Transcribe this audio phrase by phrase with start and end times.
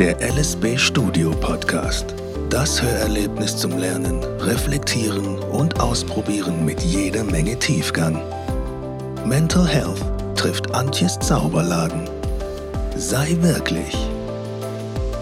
[0.00, 2.14] Der LSB Studio Podcast.
[2.48, 8.18] Das Hörerlebnis zum Lernen, Reflektieren und Ausprobieren mit jeder Menge Tiefgang.
[9.26, 10.00] Mental Health
[10.36, 12.08] trifft Antjes Zauberladen.
[12.96, 13.94] Sei wirklich.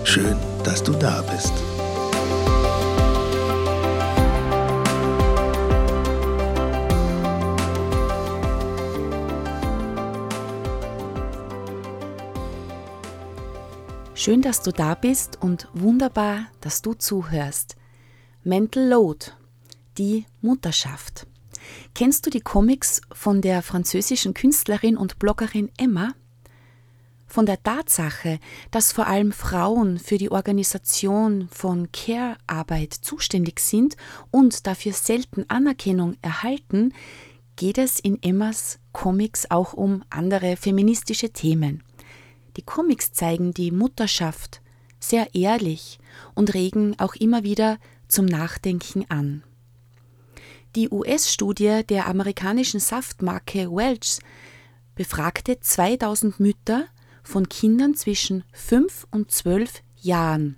[0.04, 1.54] Schön, dass du da bist.
[14.28, 17.77] Schön, dass du da bist und wunderbar, dass du zuhörst.
[18.45, 19.28] Mental Load,
[19.96, 21.27] die Mutterschaft.
[21.95, 26.12] Kennst du die Comics von der französischen Künstlerin und Bloggerin Emma?
[27.27, 28.38] Von der Tatsache,
[28.70, 33.96] dass vor allem Frauen für die Organisation von Care-Arbeit zuständig sind
[34.30, 36.92] und dafür selten Anerkennung erhalten,
[37.56, 41.82] geht es in Emmas Comics auch um andere feministische Themen.
[42.59, 44.62] Die Comics zeigen die Mutterschaft
[44.98, 46.01] sehr ehrlich
[46.34, 47.78] und regen auch immer wieder
[48.09, 49.45] zum Nachdenken an.
[50.74, 54.18] Die US-Studie der amerikanischen Saftmarke Welch
[54.96, 56.87] befragte 2000 Mütter
[57.23, 60.56] von Kindern zwischen 5 und 12 Jahren.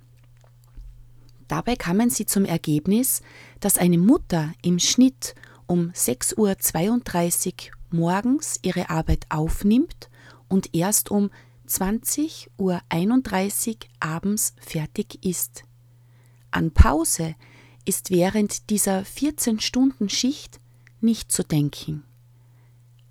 [1.47, 3.21] Dabei kamen sie zum Ergebnis,
[3.59, 5.35] dass eine Mutter im Schnitt
[5.67, 10.09] um 6.32 Uhr morgens ihre Arbeit aufnimmt
[10.47, 11.29] und erst um
[11.71, 12.81] 20.31 Uhr
[14.01, 15.63] abends fertig ist.
[16.51, 17.35] An Pause
[17.85, 20.59] ist während dieser 14-Stunden-Schicht
[20.99, 22.03] nicht zu denken.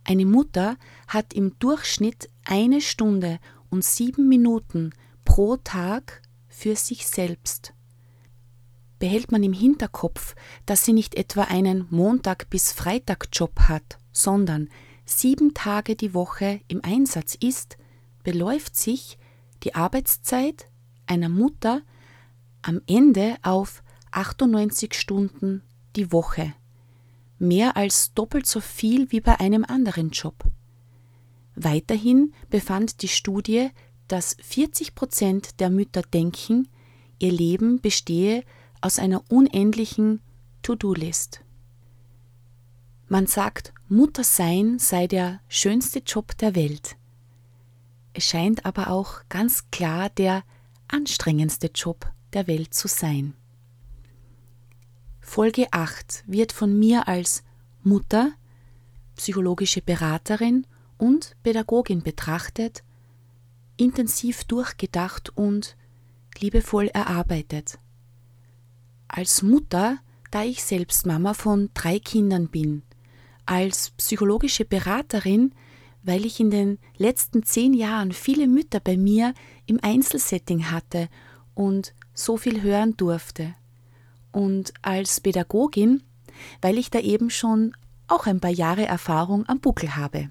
[0.05, 0.77] Eine Mutter
[1.09, 3.39] hat im Durchschnitt eine Stunde
[3.71, 4.93] und sieben Minuten
[5.25, 7.73] pro Tag für sich selbst.
[8.99, 10.35] Behält man im Hinterkopf,
[10.67, 14.69] dass sie nicht etwa einen Montag bis Freitag Job hat, sondern
[15.07, 17.79] sieben Tage die Woche im Einsatz ist,
[18.31, 19.19] beläuft sich
[19.65, 20.71] die Arbeitszeit
[21.07, 21.83] einer Mutter
[22.63, 23.83] am Ende auf
[24.13, 25.65] 98 Stunden
[25.97, 26.55] die Woche,
[27.41, 30.45] mehr als doppelt so viel wie bei einem anderen Job.
[31.57, 33.71] Weiterhin befand die Studie,
[34.07, 36.69] dass 40 Prozent der Mütter denken,
[37.19, 38.45] ihr Leben bestehe
[38.81, 40.21] aus einer unendlichen
[40.63, 41.41] To-Do-List.
[43.09, 46.97] Man sagt, Muttersein sei der schönste Job der Welt.
[48.13, 50.43] Es scheint aber auch ganz klar der
[50.89, 53.35] anstrengendste Job der Welt zu sein.
[55.21, 57.45] Folge 8 wird von mir als
[57.83, 58.33] Mutter,
[59.17, 60.67] psychologische Beraterin
[60.99, 62.83] und Pädagogin betrachtet,
[63.77, 65.77] intensiv durchgedacht und
[66.39, 67.79] liebevoll erarbeitet.
[69.09, 69.99] Als Mutter,
[70.31, 72.83] da ich selbst Mama von drei Kindern bin,
[73.47, 75.55] als psychologische Beraterin,
[76.03, 79.35] weil ich in den letzten zehn Jahren viele Mütter bei mir
[79.67, 81.09] im Einzelsetting hatte
[81.55, 83.55] und so viel hören durfte.
[84.33, 86.03] Und als Pädagogin,
[86.61, 87.75] weil ich da eben schon
[88.07, 90.31] auch ein paar Jahre Erfahrung am Buckel habe.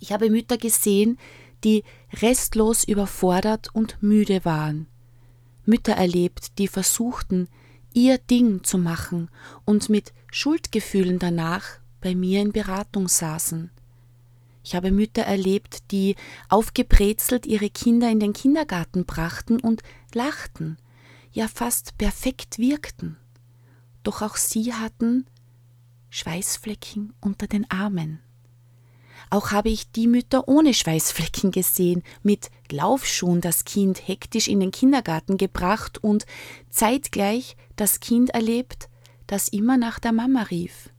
[0.00, 1.18] Ich habe Mütter gesehen,
[1.64, 1.84] die
[2.20, 4.86] restlos überfordert und müde waren.
[5.64, 7.48] Mütter erlebt, die versuchten,
[7.92, 9.30] ihr Ding zu machen
[9.64, 11.64] und mit Schuldgefühlen danach
[12.00, 13.70] bei mir in Beratung saßen.
[14.66, 16.16] Ich habe Mütter erlebt, die
[16.48, 20.76] aufgebrezelt ihre Kinder in den Kindergarten brachten und lachten,
[21.30, 23.16] ja fast perfekt wirkten.
[24.02, 25.24] Doch auch sie hatten
[26.10, 28.18] Schweißflecken unter den Armen.
[29.30, 34.72] Auch habe ich die Mütter ohne Schweißflecken gesehen, mit Laufschuhen das Kind hektisch in den
[34.72, 36.26] Kindergarten gebracht und
[36.70, 38.88] zeitgleich das Kind erlebt,
[39.28, 40.90] das immer nach der Mama rief.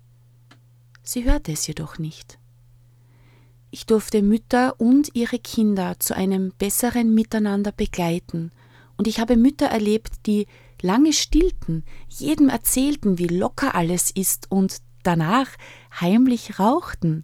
[1.04, 2.40] Sie hörte es jedoch nicht.
[3.70, 8.52] Ich durfte Mütter und ihre Kinder zu einem besseren Miteinander begleiten,
[8.98, 10.48] und ich habe Mütter erlebt, die
[10.82, 15.50] lange stillten, jedem erzählten, wie locker alles ist und danach
[16.00, 17.24] heimlich rauchten,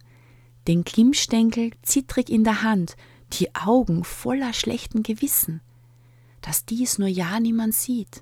[0.68, 2.96] den Glimmstängel zittrig in der Hand,
[3.34, 5.62] die Augen voller schlechten Gewissen,
[6.42, 8.22] dass dies nur ja niemand sieht.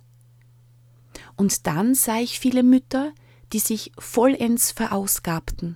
[1.35, 3.11] Und dann sah ich viele Mütter,
[3.53, 5.75] die sich vollends verausgabten,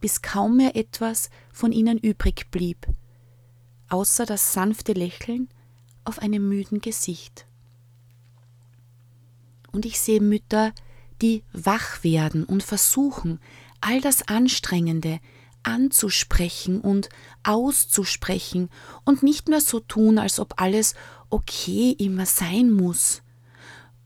[0.00, 2.86] bis kaum mehr etwas von ihnen übrig blieb,
[3.88, 5.48] außer das sanfte Lächeln
[6.04, 7.46] auf einem müden Gesicht.
[9.72, 10.72] Und ich sehe Mütter,
[11.20, 13.40] die wach werden und versuchen,
[13.80, 15.18] all das Anstrengende
[15.64, 17.08] anzusprechen und
[17.42, 18.68] auszusprechen
[19.04, 20.94] und nicht mehr so tun, als ob alles
[21.28, 23.22] okay immer sein muss.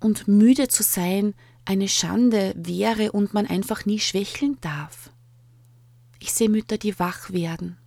[0.01, 1.35] Und müde zu sein
[1.67, 5.13] eine Schande wäre und man einfach nie schwächeln darf.
[6.23, 7.79] Ich sehe Mütter, die wach werden.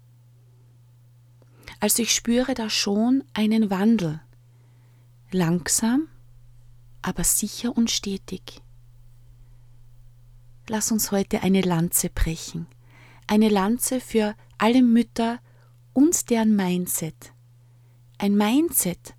[1.79, 4.19] Also ich spüre da schon einen Wandel.
[5.31, 6.09] langsam,
[7.01, 8.61] aber sicher und stetig.
[10.67, 12.67] Lass uns heute eine Lanze brechen,
[13.25, 15.39] eine Lanze für alle Mütter
[15.93, 17.31] und deren Mindset.
[18.17, 19.15] Ein Mindset,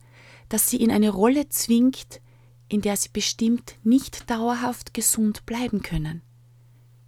[0.50, 2.20] das sie in eine Rolle zwingt,
[2.68, 6.20] in der sie bestimmt nicht dauerhaft gesund bleiben können.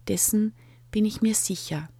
[0.09, 0.55] Dessen
[0.91, 1.91] bin ich mir sicher.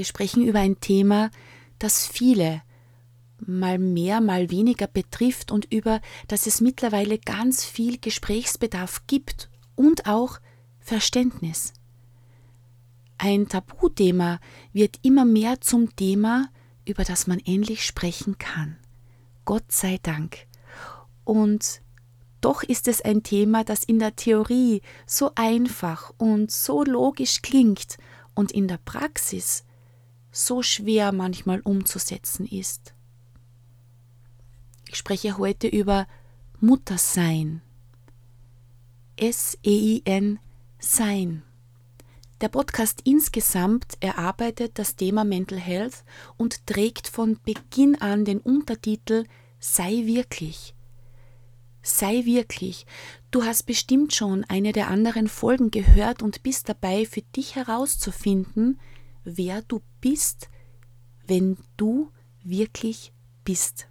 [0.00, 1.30] Wir sprechen über ein Thema,
[1.78, 2.62] das viele
[3.38, 10.06] mal mehr, mal weniger betrifft und über das es mittlerweile ganz viel Gesprächsbedarf gibt und
[10.06, 10.38] auch
[10.78, 11.74] Verständnis.
[13.18, 14.40] Ein Tabuthema
[14.72, 16.48] wird immer mehr zum Thema,
[16.86, 18.78] über das man endlich sprechen kann.
[19.44, 20.46] Gott sei Dank.
[21.24, 21.82] Und
[22.40, 27.98] doch ist es ein Thema, das in der Theorie so einfach und so logisch klingt
[28.34, 29.64] und in der Praxis
[30.30, 32.94] so schwer manchmal umzusetzen ist.
[34.88, 36.06] Ich spreche heute über
[36.60, 37.62] Muttersein.
[39.16, 40.38] S-E-I-N
[40.78, 41.42] Sein.
[42.40, 46.04] Der Podcast insgesamt erarbeitet das Thema Mental Health
[46.38, 49.24] und trägt von Beginn an den Untertitel
[49.58, 50.74] Sei wirklich.
[51.82, 52.86] Sei wirklich.
[53.30, 58.80] Du hast bestimmt schon eine der anderen Folgen gehört und bist dabei, für dich herauszufinden,
[59.24, 60.48] wer du bist,
[61.26, 62.10] wenn du
[62.42, 63.12] wirklich
[63.44, 63.86] bist.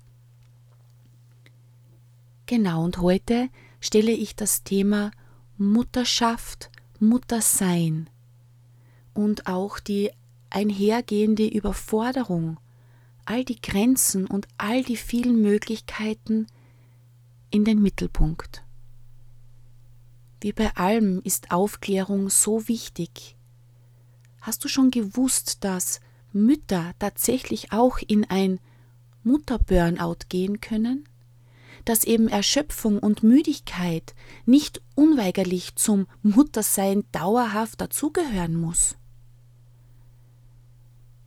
[2.46, 3.50] Genau, und heute
[3.80, 5.12] stelle ich das Thema
[5.58, 8.10] Mutterschaft, Muttersein
[9.14, 10.12] und auch die
[10.50, 12.60] einhergehende Überforderung,
[13.26, 16.48] all die Grenzen und all die vielen Möglichkeiten
[17.52, 18.64] in den Mittelpunkt.
[20.42, 23.36] Wie bei allem ist Aufklärung so wichtig.
[24.42, 26.00] Hast du schon gewusst, dass
[26.32, 28.60] Mütter tatsächlich auch in ein
[29.24, 31.08] Mutterburnout gehen können?
[31.86, 34.14] Dass eben Erschöpfung und Müdigkeit
[34.46, 38.96] nicht unweigerlich zum Muttersein dauerhaft dazugehören muss?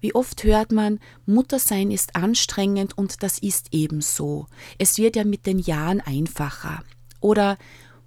[0.01, 4.47] Wie oft hört man, Muttersein ist anstrengend und das ist eben so.
[4.79, 6.83] Es wird ja mit den Jahren einfacher.
[7.21, 7.57] Oder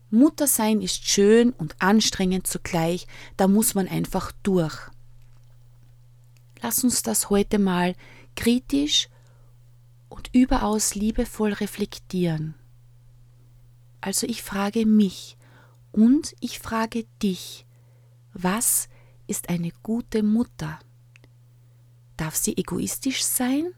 [0.09, 3.07] Muttersein ist schön und anstrengend zugleich,
[3.37, 4.77] da muss man einfach durch.
[6.65, 7.93] Lass uns das heute mal
[8.35, 9.07] kritisch
[10.09, 12.55] und überaus liebevoll reflektieren.
[14.01, 15.37] Also ich frage mich
[15.91, 17.67] und ich frage dich,
[18.33, 18.89] was
[19.27, 20.79] ist eine gute Mutter?
[22.17, 23.71] Darf sie egoistisch sein?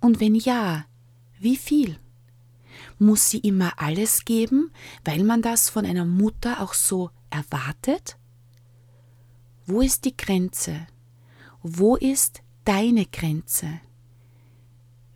[0.00, 0.86] Und wenn ja,
[1.38, 2.00] wie viel?
[2.98, 4.72] Muss sie immer alles geben,
[5.04, 8.18] weil man das von einer Mutter auch so erwartet?
[9.66, 10.88] Wo ist die Grenze?
[11.66, 13.80] Wo ist deine Grenze?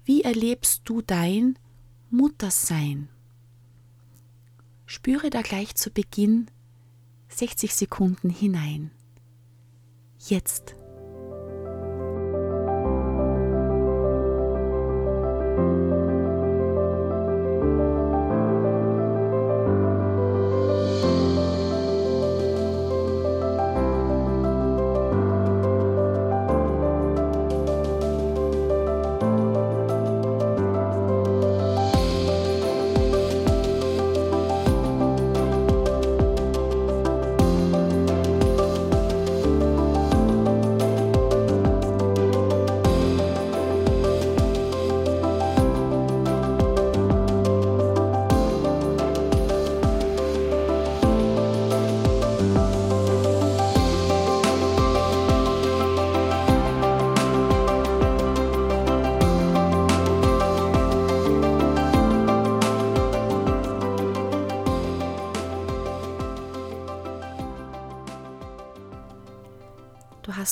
[0.06, 1.58] Wie erlebst du dein
[2.08, 3.10] Muttersein?
[4.86, 6.50] Spüre da gleich zu Beginn
[7.28, 8.90] 60 Sekunden hinein.
[10.18, 10.77] Jetzt.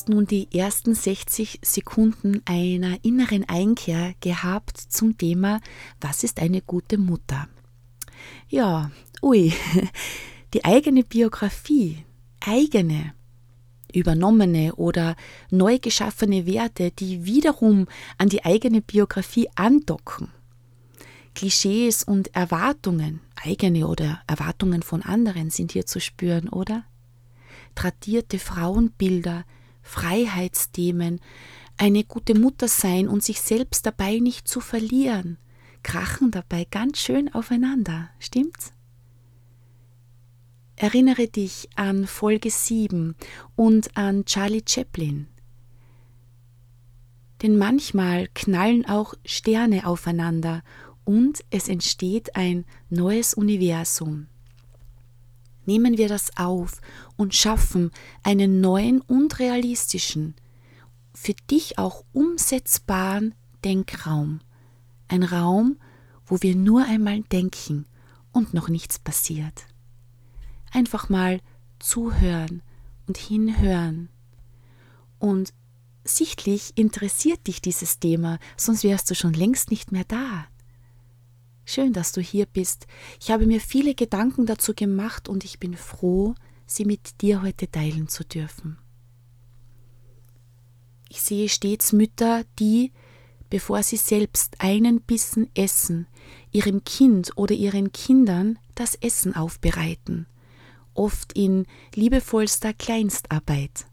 [0.09, 5.61] Nun die ersten 60 Sekunden einer inneren Einkehr gehabt zum Thema
[6.01, 7.49] Was ist eine gute Mutter?
[8.49, 8.91] Ja,
[9.23, 9.53] ui,
[10.55, 12.05] die eigene Biografie,
[12.41, 13.15] eigene,
[13.93, 15.17] übernommene oder
[15.51, 17.87] neu geschaffene Werte, die wiederum
[18.19, 20.29] an die eigene Biografie andocken.
[21.35, 26.85] Klischees und Erwartungen, eigene oder Erwartungen von anderen sind hier zu spüren, oder?
[27.75, 29.45] Tradierte Frauenbilder,
[29.87, 31.21] Freiheitsthemen,
[31.79, 35.39] eine gute Mutter sein und sich selbst dabei nicht zu verlieren,
[35.83, 38.73] krachen dabei ganz schön aufeinander, stimmt's?
[40.75, 43.15] Erinnere dich an Folge 7
[43.55, 45.29] und an Charlie Chaplin.
[47.43, 50.63] Denn manchmal knallen auch Sterne aufeinander
[51.05, 54.27] und es entsteht ein neues Universum.
[55.67, 56.81] Nehmen wir das auf
[57.17, 57.91] und schaffen
[58.23, 60.35] einen neuen und realistischen,
[61.13, 64.41] für dich auch umsetzbaren Denkraum.
[65.09, 65.79] Ein Raum,
[66.25, 67.87] wo wir nur einmal denken
[68.33, 69.67] und noch nichts passiert.
[70.73, 71.41] Einfach mal
[71.79, 72.63] zuhören
[73.07, 74.09] und hinhören.
[75.19, 75.53] Und
[76.05, 80.47] sichtlich interessiert dich dieses Thema, sonst wärst du schon längst nicht mehr da.
[81.69, 82.87] Schön, dass du hier bist.
[83.21, 87.69] Ich habe mir viele Gedanken dazu gemacht und ich bin froh, sie mit dir heute
[87.69, 88.79] teilen zu dürfen.
[91.09, 92.93] Ich sehe stets Mütter, die,
[93.51, 96.07] bevor sie selbst einen Bissen essen,
[96.53, 100.27] ihrem Kind oder ihren Kindern das Essen aufbereiten,
[100.95, 103.87] oft in liebevollster Kleinstarbeit,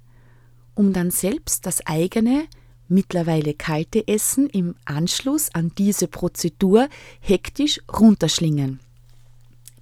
[0.75, 2.45] um dann selbst das eigene,
[2.93, 6.87] mittlerweile kalte Essen im Anschluss an diese Prozedur
[7.19, 8.79] hektisch runterschlingen.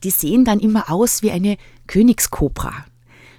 [0.03, 2.85] Die sehen dann immer aus wie eine Königskobra.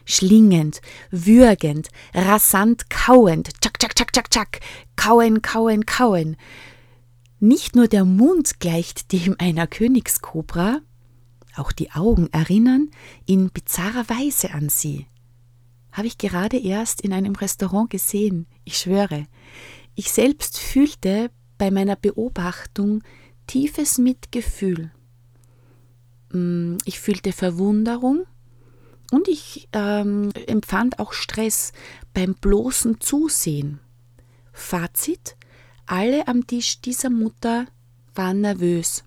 [0.04, 4.60] Schlingend, würgend, rasant kauend, tschak, tschak, tschak, tschak, tschak,
[4.96, 6.36] kauen, kauen, kauen.
[7.40, 10.80] Nicht nur der Mund gleicht dem einer Königskobra,
[11.56, 12.90] auch die Augen erinnern
[13.26, 15.06] in bizarrer Weise an sie
[15.92, 19.26] habe ich gerade erst in einem Restaurant gesehen, ich schwöre.
[19.94, 23.02] Ich selbst fühlte bei meiner Beobachtung
[23.46, 24.90] tiefes Mitgefühl.
[26.30, 28.24] Mm, ich fühlte Verwunderung
[29.10, 31.72] und ich ähm, empfand auch Stress
[32.14, 33.80] beim bloßen Zusehen.
[34.52, 35.36] Fazit:
[35.86, 37.66] Alle am Tisch dieser Mutter
[38.14, 39.04] waren nervös.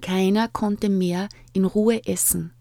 [0.00, 2.52] Keiner konnte mehr in Ruhe essen.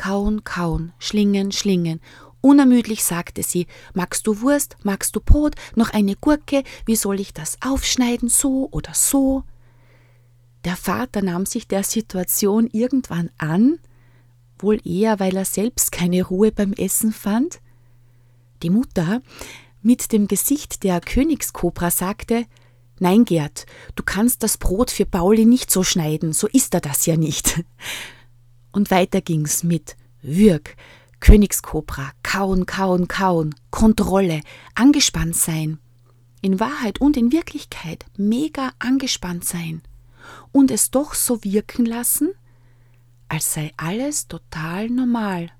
[0.00, 2.00] Kauen, kauen, schlingen, schlingen.
[2.40, 7.34] Unermüdlich sagte sie, magst du Wurst, magst du Brot, noch eine Gurke, wie soll ich
[7.34, 9.44] das aufschneiden, so oder so?
[10.64, 13.78] Der Vater nahm sich der Situation irgendwann an,
[14.58, 17.60] wohl eher, weil er selbst keine Ruhe beim Essen fand.
[18.62, 19.20] Die Mutter,
[19.82, 22.46] mit dem Gesicht der Königskobra, sagte,
[23.00, 23.66] Nein, Gerd,
[23.96, 27.62] du kannst das Brot für Pauli nicht so schneiden, so ist er das ja nicht.
[28.72, 30.76] Und weiter ging's mit Würg,
[31.20, 34.40] Königskobra, kauen, kauen, kauen, Kontrolle,
[34.74, 35.78] angespannt sein.
[36.40, 39.82] In Wahrheit und in Wirklichkeit mega angespannt sein.
[40.52, 42.30] Und es doch so wirken lassen,
[43.28, 45.50] als sei alles total normal.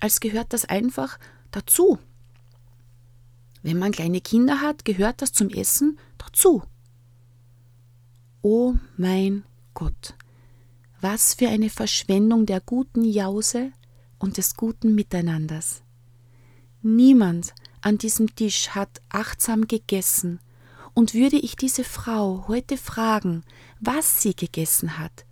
[0.00, 1.18] Als gehört das einfach
[1.50, 1.98] dazu.
[3.62, 6.62] Wenn man kleine Kinder hat, gehört das zum Essen dazu.
[8.42, 10.14] Oh mein Gott,
[11.08, 13.70] was für eine Verschwendung der guten Jause
[14.18, 15.84] und des guten Miteinanders.
[16.82, 20.40] Niemand an diesem Tisch hat achtsam gegessen,
[20.94, 23.44] und würde ich diese Frau heute fragen,
[23.78, 25.26] was sie gegessen hat,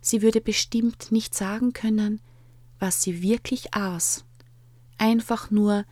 [0.00, 2.20] sie würde bestimmt nicht sagen können,
[2.78, 4.24] was sie wirklich aß.
[4.96, 5.86] Einfach nur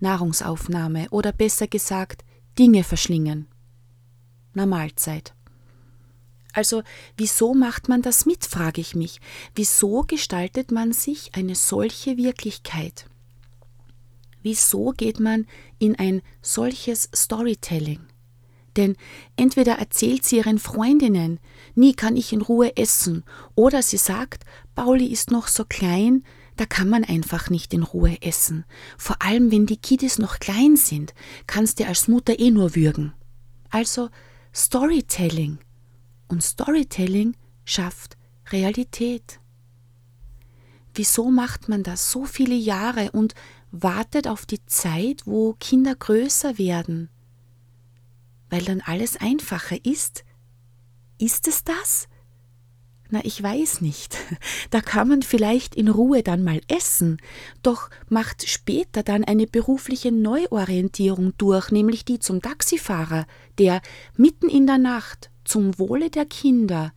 [0.00, 2.24] Nahrungsaufnahme oder besser gesagt
[2.58, 3.46] Dinge verschlingen.
[4.54, 5.35] Na Mahlzeit.
[6.56, 6.82] Also
[7.18, 9.20] wieso macht man das mit, frage ich mich.
[9.54, 13.04] Wieso gestaltet man sich eine solche Wirklichkeit?
[14.40, 15.46] Wieso geht man
[15.78, 18.00] in ein solches Storytelling?
[18.74, 18.96] Denn
[19.36, 21.40] entweder erzählt sie ihren Freundinnen,
[21.74, 24.44] nie kann ich in Ruhe essen, oder sie sagt,
[24.74, 26.24] Pauli ist noch so klein,
[26.56, 28.64] da kann man einfach nicht in Ruhe essen.
[28.96, 31.12] Vor allem, wenn die Kiddies noch klein sind,
[31.46, 33.12] kannst du als Mutter eh nur würgen.
[33.68, 34.08] Also
[34.54, 35.58] Storytelling.
[36.28, 38.16] Und Storytelling schafft
[38.50, 39.40] Realität.
[40.94, 43.34] Wieso macht man das so viele Jahre und
[43.70, 47.10] wartet auf die Zeit, wo Kinder größer werden?
[48.48, 50.24] Weil dann alles einfacher ist?
[51.18, 52.08] Ist es das?
[53.10, 54.16] Na, ich weiß nicht.
[54.70, 57.18] Da kann man vielleicht in Ruhe dann mal essen,
[57.62, 63.26] doch macht später dann eine berufliche Neuorientierung durch, nämlich die zum Taxifahrer,
[63.58, 63.80] der
[64.16, 66.92] mitten in der Nacht zum Wohle der Kinder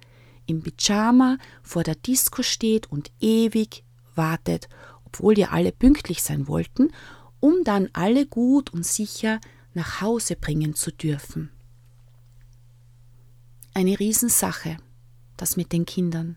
[0.46, 3.84] im Pyjama vor der Disco steht und ewig
[4.16, 4.68] wartet,
[5.06, 6.92] obwohl ja alle pünktlich sein wollten,
[7.40, 9.40] um dann alle gut und sicher
[9.74, 11.52] nach Hause bringen zu dürfen.
[13.74, 14.78] Eine Riesensache,
[15.38, 16.36] das mit den Kindern.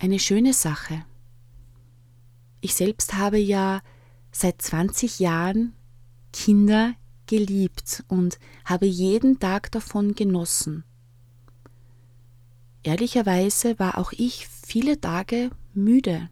[0.00, 1.04] Eine schöne Sache.
[2.60, 3.80] Ich selbst habe ja
[4.32, 5.72] seit 20 Jahren
[6.32, 6.94] Kinder
[7.28, 10.82] geliebt und habe jeden Tag davon genossen.
[12.82, 16.28] Ehrlicherweise war auch ich viele Tage müde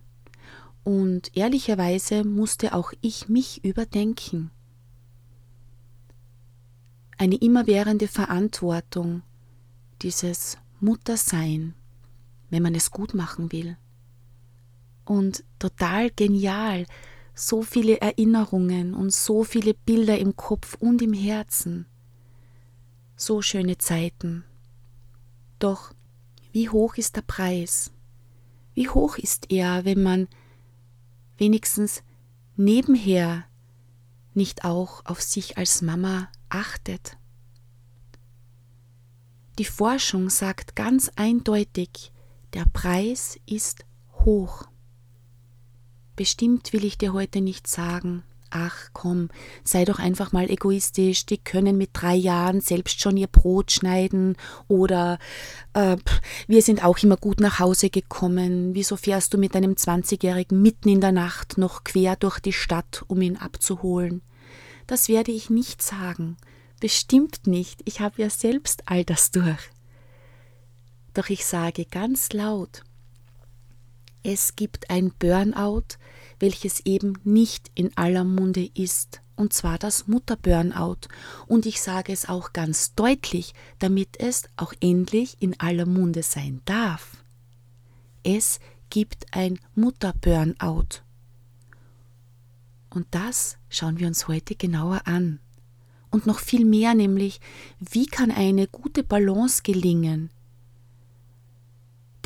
[0.82, 4.50] und ehrlicherweise musste auch ich mich überdenken.
[7.18, 9.22] Eine immerwährende Verantwortung,
[10.02, 11.74] dieses Muttersein,
[12.50, 13.76] wenn man es gut machen will.
[15.04, 16.86] Und total genial,
[17.38, 21.86] so viele Erinnerungen und so viele Bilder im Kopf und im Herzen.
[23.14, 24.44] So schöne Zeiten.
[25.58, 25.92] Doch
[26.52, 27.92] wie hoch ist der Preis?
[28.72, 30.28] Wie hoch ist er, wenn man
[31.36, 32.02] wenigstens
[32.56, 33.44] nebenher
[34.32, 37.18] nicht auch auf sich als Mama achtet?
[39.58, 42.12] Die Forschung sagt ganz eindeutig,
[42.54, 43.84] der Preis ist
[44.24, 44.68] hoch.
[46.16, 49.28] Bestimmt will ich dir heute nicht sagen, ach komm,
[49.64, 54.36] sei doch einfach mal egoistisch, die können mit drei Jahren selbst schon ihr Brot schneiden.
[54.66, 55.18] Oder
[55.74, 55.96] äh,
[56.46, 60.88] wir sind auch immer gut nach Hause gekommen, wieso fährst du mit deinem 20-Jährigen mitten
[60.88, 64.22] in der Nacht noch quer durch die Stadt, um ihn abzuholen?
[64.86, 66.38] Das werde ich nicht sagen,
[66.80, 69.70] bestimmt nicht, ich habe ja selbst all das durch.
[71.12, 72.82] Doch ich sage ganz laut,
[74.22, 75.84] es gibt ein Burnout,
[76.38, 81.08] welches eben nicht in aller Munde ist, und zwar das Mutterburnout.
[81.46, 86.62] Und ich sage es auch ganz deutlich, damit es auch endlich in aller Munde sein
[86.64, 87.18] darf.
[88.22, 91.02] Es gibt ein Mutterburnout.
[92.90, 95.38] Und das schauen wir uns heute genauer an.
[96.10, 97.40] Und noch viel mehr, nämlich,
[97.78, 100.30] wie kann eine gute Balance gelingen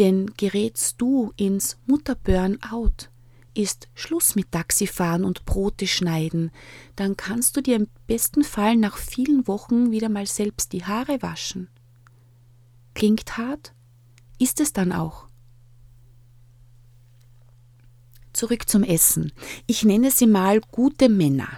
[0.00, 3.10] denn gerätst du ins Mutterburnout,
[3.54, 6.50] ist Schluss mit Taxifahren und Brote schneiden,
[6.96, 11.22] dann kannst du dir im besten Fall nach vielen Wochen wieder mal selbst die Haare
[11.22, 11.68] waschen.
[12.94, 13.72] Klingt hart?
[14.38, 15.26] Ist es dann auch.
[18.32, 19.32] Zurück zum Essen.
[19.66, 21.48] Ich nenne sie mal gute Männer.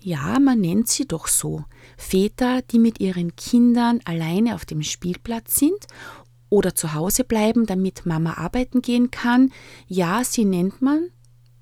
[0.00, 1.64] Ja, man nennt sie doch so.
[1.96, 5.86] Väter, die mit ihren Kindern alleine auf dem Spielplatz sind
[6.50, 9.52] oder zu Hause bleiben, damit Mama arbeiten gehen kann.
[9.86, 11.10] Ja, sie nennt man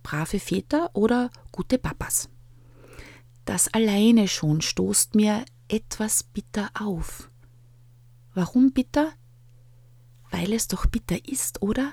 [0.06, 2.28] brave Väter oder gute Papas.
[3.44, 7.28] Das alleine schon stoßt mir etwas bitter auf.
[8.32, 9.12] Warum bitter?
[10.30, 11.90] Weil es doch bitter ist, oder?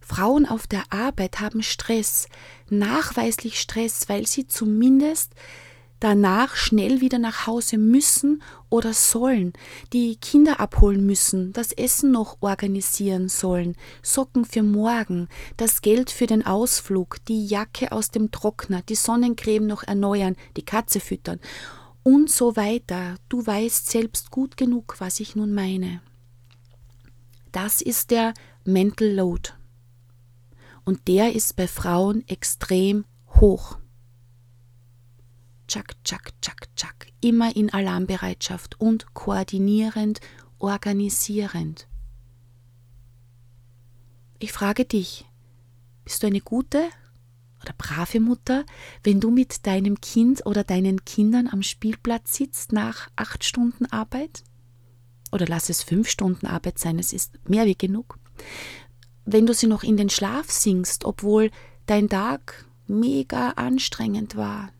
[0.00, 2.26] Frauen auf der Arbeit haben Stress,
[2.68, 5.36] nachweislich Stress, weil sie zumindest
[6.00, 9.52] danach schnell wieder nach Hause müssen oder sollen,
[9.92, 16.26] die Kinder abholen müssen, das Essen noch organisieren sollen, Socken für morgen, das Geld für
[16.26, 21.40] den Ausflug, die Jacke aus dem Trockner, die Sonnencreme noch erneuern, die Katze füttern
[22.02, 23.16] und so weiter.
[23.28, 26.00] Du weißt selbst gut genug, was ich nun meine.
[27.52, 28.34] Das ist der
[28.64, 29.50] Mental Load.
[30.84, 33.04] Und der ist bei Frauen extrem
[33.40, 33.78] hoch.
[35.68, 40.18] Tschak, tschak, tschak, tschak, immer in Alarmbereitschaft und koordinierend,
[40.58, 41.86] organisierend.
[44.38, 45.26] Ich frage dich,
[46.04, 46.88] bist du eine gute
[47.60, 48.64] oder brave Mutter,
[49.02, 54.44] wenn du mit deinem Kind oder deinen Kindern am Spielplatz sitzt nach acht Stunden Arbeit?
[55.32, 58.18] Oder lass es fünf Stunden Arbeit sein, es ist mehr wie genug.
[59.26, 61.50] Wenn du sie noch in den Schlaf singst, obwohl
[61.84, 64.70] dein Tag mega anstrengend war,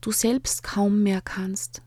[0.00, 1.82] du selbst kaum mehr kannst,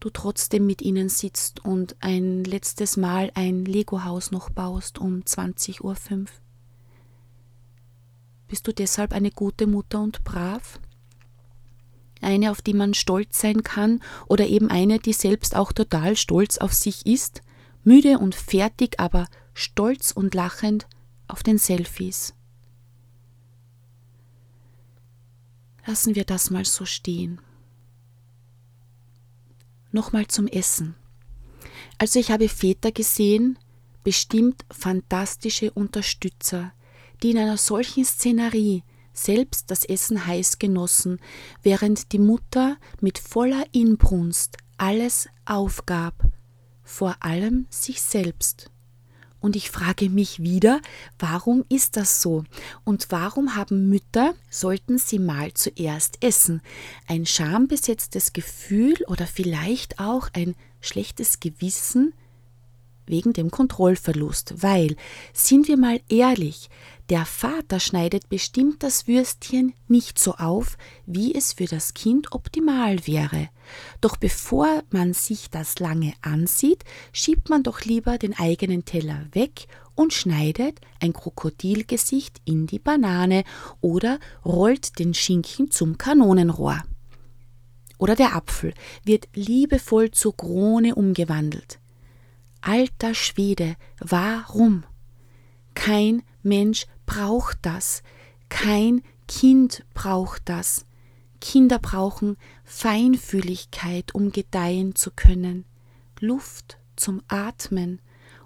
[0.00, 5.80] du trotzdem mit ihnen sitzt und ein letztes Mal ein Lego-Haus noch baust um 20.05
[5.82, 6.26] Uhr.
[8.48, 10.80] Bist du deshalb eine gute Mutter und brav?
[12.20, 16.58] Eine, auf die man stolz sein kann, oder eben eine, die selbst auch total stolz
[16.58, 17.40] auf sich ist,
[17.82, 20.86] müde und fertig, aber stolz und lachend
[21.28, 22.34] auf den Selfies.
[25.86, 27.40] Lassen wir das mal so stehen.
[29.90, 30.94] Nochmal zum Essen.
[31.98, 33.58] Also ich habe Väter gesehen,
[34.02, 36.72] bestimmt fantastische Unterstützer,
[37.22, 41.20] die in einer solchen Szenerie selbst das Essen heiß genossen,
[41.62, 46.14] während die Mutter mit voller Inbrunst alles aufgab,
[46.82, 48.71] vor allem sich selbst.
[49.42, 50.80] Und ich frage mich wieder,
[51.18, 52.44] warum ist das so?
[52.84, 56.62] Und warum haben Mütter, sollten sie mal zuerst essen,
[57.08, 62.14] ein schambesetztes Gefühl oder vielleicht auch ein schlechtes Gewissen
[63.12, 64.54] wegen dem Kontrollverlust?
[64.64, 64.96] Weil,
[65.32, 66.68] sind wir mal ehrlich,
[67.10, 73.06] der Vater schneidet bestimmt das Würstchen nicht so auf, wie es für das Kind optimal
[73.06, 73.50] wäre.
[74.00, 79.66] Doch bevor man sich das lange ansieht, schiebt man doch lieber den eigenen Teller weg
[79.94, 83.44] und schneidet ein Krokodilgesicht in die Banane
[83.82, 86.82] oder rollt den Schinken zum Kanonenrohr.
[87.98, 91.78] oder der Apfel wird liebevoll zur Krone umgewandelt.
[92.62, 94.84] Alter Schwede, warum?
[95.74, 98.02] Kein Mensch braucht das.
[98.48, 100.86] Kein Kind braucht das.
[101.40, 105.64] Kinder brauchen Feinfühligkeit, um gedeihen zu können,
[106.20, 108.00] Luft zum Atmen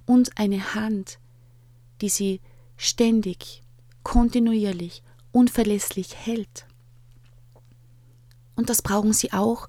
[0.06, 1.18] und eine Hand,
[2.00, 2.40] die sie
[2.78, 3.62] ständig,
[4.02, 6.66] kontinuierlich, unverlässlich hält.
[8.54, 9.68] Und das brauchen sie auch,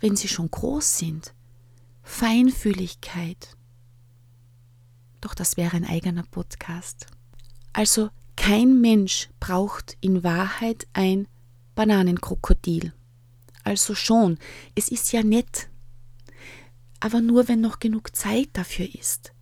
[0.00, 1.32] wenn sie schon groß sind.
[2.02, 3.56] Feinfühligkeit.
[5.20, 7.06] Doch das wäre ein eigener Podcast.
[7.72, 11.28] Also kein Mensch braucht in Wahrheit ein
[11.74, 12.92] Bananenkrokodil.
[13.64, 14.38] Also schon,
[14.74, 15.68] es ist ja nett.
[17.00, 19.32] Aber nur wenn noch genug Zeit dafür ist.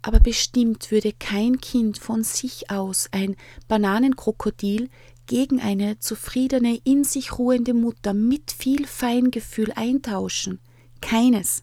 [0.00, 3.36] Aber bestimmt würde kein Kind von sich aus ein
[3.68, 4.88] Bananenkrokodil
[5.26, 10.58] gegen eine zufriedene, in sich ruhende Mutter mit viel Feingefühl eintauschen.
[11.00, 11.62] Keines.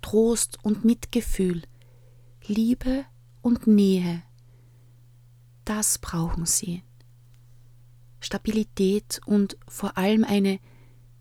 [0.00, 1.62] Trost und Mitgefühl,
[2.46, 3.04] Liebe
[3.42, 4.22] und Nähe,
[5.64, 6.82] das brauchen sie.
[8.20, 10.60] Stabilität und vor allem eine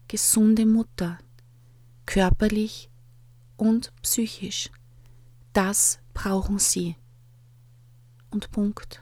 [0.08, 1.18] gesunde Mutter,
[2.06, 2.90] körperlich
[3.58, 4.70] und psychisch.
[5.54, 6.96] Das brauchen sie.
[8.32, 9.02] Und Punkt.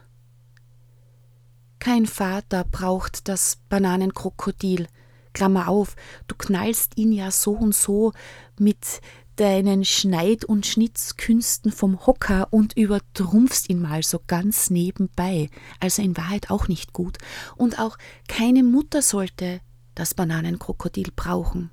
[1.78, 4.88] Kein Vater braucht das Bananenkrokodil.
[5.32, 5.94] Klammer auf,
[6.26, 8.12] du knallst ihn ja so und so
[8.58, 9.00] mit
[9.38, 15.48] deinen Schneid- und Schnitzkünsten vom Hocker und übertrumpfst ihn mal so ganz nebenbei.
[15.80, 17.18] Also in Wahrheit auch nicht gut.
[17.56, 17.96] Und auch
[18.28, 19.60] keine Mutter sollte
[19.94, 21.70] das Bananenkrokodil brauchen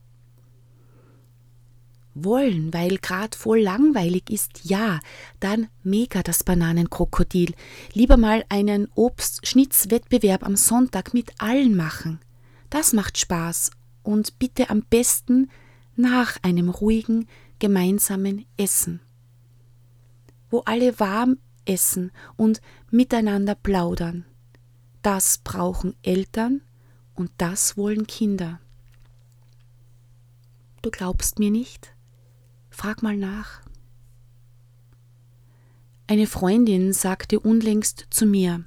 [2.16, 5.00] wollen, weil grad voll langweilig ist, ja,
[5.42, 7.54] dann mega das Bananenkrokodil.
[7.94, 12.20] Lieber mal einen Obstschnitzwettbewerb am Sonntag mit allen machen.
[12.70, 15.52] Das macht Spaß und bitte am besten
[15.98, 17.28] nach einem ruhigen,
[17.60, 19.02] gemeinsamen Essen.
[20.50, 24.26] Wo alle warm essen und miteinander plaudern.
[25.02, 26.62] Das brauchen Eltern
[27.16, 28.60] und das wollen Kinder.
[30.82, 31.94] Du glaubst mir nicht?
[32.70, 33.62] Frag mal nach.
[36.08, 38.64] Eine Freundin sagte unlängst zu mir,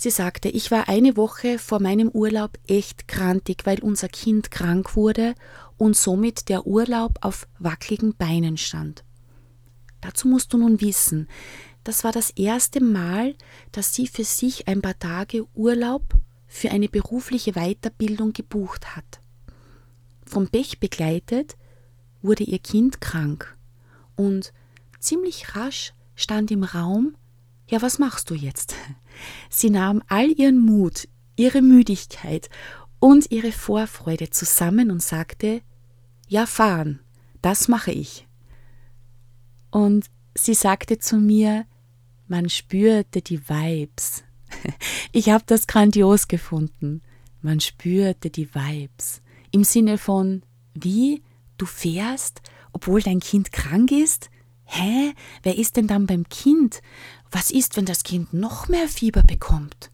[0.00, 4.96] sie sagte, ich war eine Woche vor meinem Urlaub echt krantig, weil unser Kind krank
[4.96, 5.34] wurde
[5.76, 9.04] und somit der Urlaub auf wackeligen Beinen stand.
[10.00, 11.28] Dazu musst du nun wissen,
[11.84, 13.34] das war das erste Mal,
[13.72, 16.14] dass sie für sich ein paar Tage Urlaub
[16.46, 19.20] für eine berufliche Weiterbildung gebucht hat.
[20.24, 21.56] Vom Pech begleitet
[22.22, 23.56] wurde ihr Kind krank
[24.16, 24.52] und
[24.98, 27.16] ziemlich rasch stand im Raum,
[27.68, 28.74] ja, was machst du jetzt?
[29.50, 32.48] Sie nahm all ihren Mut, ihre Müdigkeit
[32.98, 35.62] und ihre Vorfreude zusammen und sagte,
[36.28, 37.00] ja, fahren,
[37.42, 38.26] das mache ich.
[39.70, 41.66] Und sie sagte zu mir,
[42.26, 44.24] man spürte die Vibes.
[45.12, 47.02] Ich habe das grandios gefunden.
[47.40, 49.22] Man spürte die Vibes.
[49.50, 50.42] Im Sinne von,
[50.74, 51.22] wie
[51.56, 52.40] Du fährst,
[52.72, 54.30] obwohl dein Kind krank ist?
[54.64, 55.12] Hä?
[55.42, 56.82] Wer ist denn dann beim Kind?
[57.30, 59.90] Was ist, wenn das Kind noch mehr Fieber bekommt?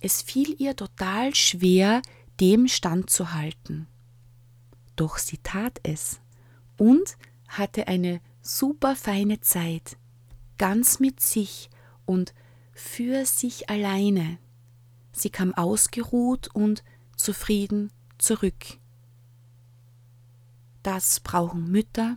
[0.00, 2.02] Es fiel ihr total schwer,
[2.40, 3.86] dem standzuhalten.
[4.96, 6.20] Doch sie tat es
[6.76, 7.16] und
[7.48, 9.96] hatte eine super feine Zeit,
[10.58, 11.70] ganz mit sich
[12.04, 12.34] und
[12.72, 14.38] für sich alleine.
[15.12, 16.82] Sie kam ausgeruht und
[17.16, 18.78] zufrieden zurück.
[20.82, 22.16] Das brauchen Mütter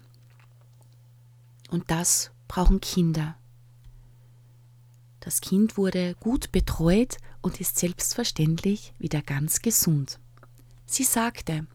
[1.70, 3.38] und das brauchen Kinder.
[5.26, 10.20] Das Kind wurde gut betreut und ist selbstverständlich wieder ganz gesund.
[10.86, 11.66] Sie sagte,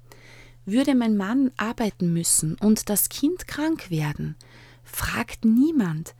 [0.64, 4.36] würde mein Mann arbeiten müssen und das Kind krank werden,
[4.84, 6.14] fragt niemand,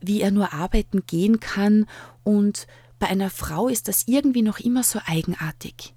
[0.00, 1.86] wie er nur arbeiten gehen kann,
[2.24, 2.66] und
[2.98, 5.94] bei einer Frau ist das irgendwie noch immer so eigenartig.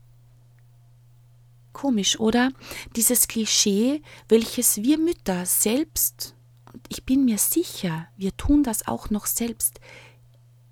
[1.74, 2.52] Komisch, oder?
[2.96, 6.36] Dieses Klischee, welches wir Mütter selbst,
[6.72, 9.80] und ich bin mir sicher, wir tun das auch noch selbst,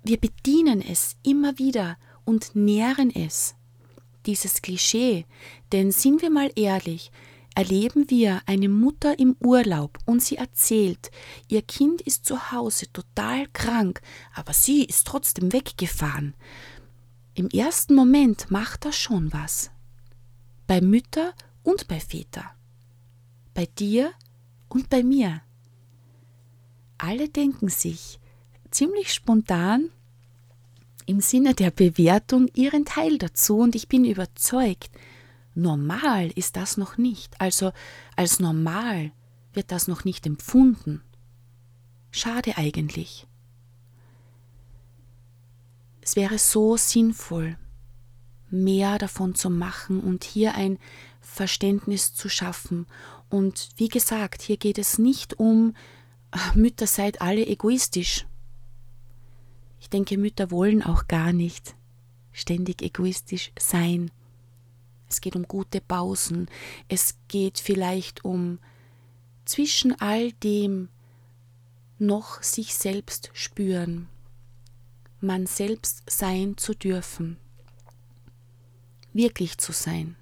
[0.08, 3.54] wir bedienen es immer wieder und nähren es.
[4.26, 5.26] Dieses Klischee,
[5.72, 7.12] denn sind wir mal ehrlich,
[7.54, 11.10] erleben wir eine Mutter im Urlaub und sie erzählt,
[11.48, 14.00] ihr Kind ist zu Hause total krank,
[14.34, 16.34] aber sie ist trotzdem weggefahren.
[17.34, 19.70] Im ersten Moment macht das schon was
[20.66, 22.44] bei Mütter und bei Väter,
[23.54, 24.12] bei dir
[24.68, 25.42] und bei mir.
[26.98, 28.20] Alle denken sich
[28.70, 29.90] ziemlich spontan,
[31.08, 34.90] im Sinne der Bewertung ihren Teil dazu und ich bin überzeugt,
[35.54, 37.40] normal ist das noch nicht.
[37.40, 37.72] Also
[38.14, 39.12] als normal
[39.54, 41.02] wird das noch nicht empfunden.
[42.10, 43.26] Schade eigentlich.
[46.02, 47.56] Es wäre so sinnvoll,
[48.50, 50.78] mehr davon zu machen und hier ein
[51.20, 52.86] Verständnis zu schaffen.
[53.30, 55.74] Und wie gesagt, hier geht es nicht um
[56.54, 58.26] Mütter seid alle egoistisch.
[59.88, 61.74] Ich denke, Mütter wollen auch gar nicht
[62.30, 64.10] ständig egoistisch sein.
[65.08, 66.50] Es geht um gute Pausen.
[66.88, 68.58] Es geht vielleicht um
[69.46, 70.90] zwischen all dem
[71.98, 74.10] noch sich selbst spüren,
[75.22, 77.38] man selbst sein zu dürfen,
[79.14, 80.16] wirklich zu sein.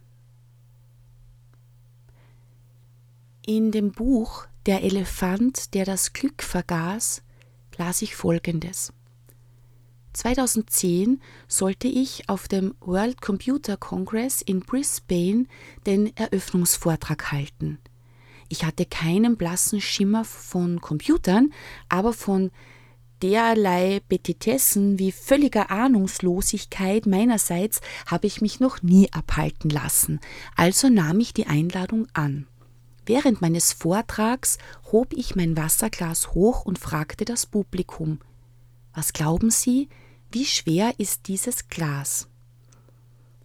[3.45, 7.25] In dem Buch Der Elefant, der das Glück vergaß,
[7.77, 8.93] las ich Folgendes.
[10.17, 15.47] 2010 sollte ich auf dem World Computer Congress in Brisbane
[15.87, 17.79] den Eröffnungsvortrag halten.
[18.49, 21.53] Ich hatte keinen blassen Schimmer von Computern,
[21.91, 22.51] aber von
[23.23, 30.21] derlei Petitessen wie völliger Ahnungslosigkeit meinerseits habe ich mich noch nie abhalten lassen,
[30.55, 32.47] also nahm ich die Einladung an.
[33.05, 34.59] Während meines Vortrags
[34.91, 38.19] hob ich mein Wasserglas hoch und fragte das Publikum
[38.95, 39.89] Was glauben Sie,
[40.33, 42.29] wie schwer ist dieses Glas?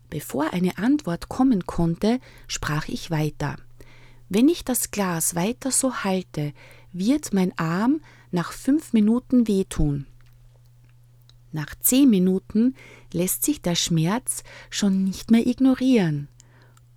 [0.09, 3.55] Bevor eine Antwort kommen konnte, sprach ich weiter.
[4.29, 6.53] Wenn ich das Glas weiter so halte,
[6.91, 10.05] wird mein Arm nach fünf Minuten wehtun.
[11.51, 12.75] Nach zehn Minuten
[13.11, 16.29] lässt sich der Schmerz schon nicht mehr ignorieren.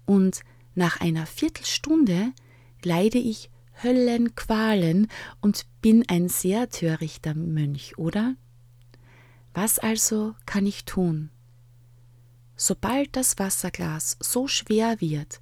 [0.07, 0.41] Und
[0.75, 2.33] nach einer Viertelstunde
[2.83, 3.51] leide ich
[3.83, 5.09] Höllenqualen
[5.41, 8.37] und bin ein sehr törichter Mönch, oder?
[9.55, 11.31] Was also kann ich tun?
[12.57, 15.41] Sobald das Wasserglas so schwer wird,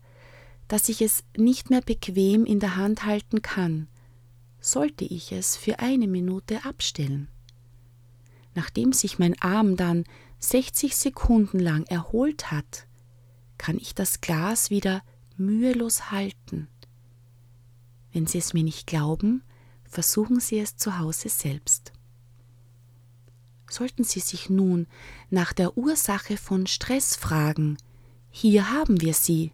[0.69, 3.89] dass ich es nicht mehr bequem in der Hand halten kann,
[4.61, 7.29] sollte ich es für eine Minute abstellen.
[8.55, 10.05] Nachdem sich mein Arm dann
[10.41, 12.87] 60 Sekunden lang erholt hat,
[13.57, 15.03] kann ich das Glas wieder
[15.37, 16.69] mühelos halten.
[18.13, 19.43] Wenn Sie es mir nicht glauben,
[19.85, 21.93] versuchen Sie es zu Hause selbst.
[23.73, 24.87] Sollten Sie sich nun
[25.31, 27.79] nach der Ursache von Stress fragen,
[28.31, 29.53] hier haben wir sie.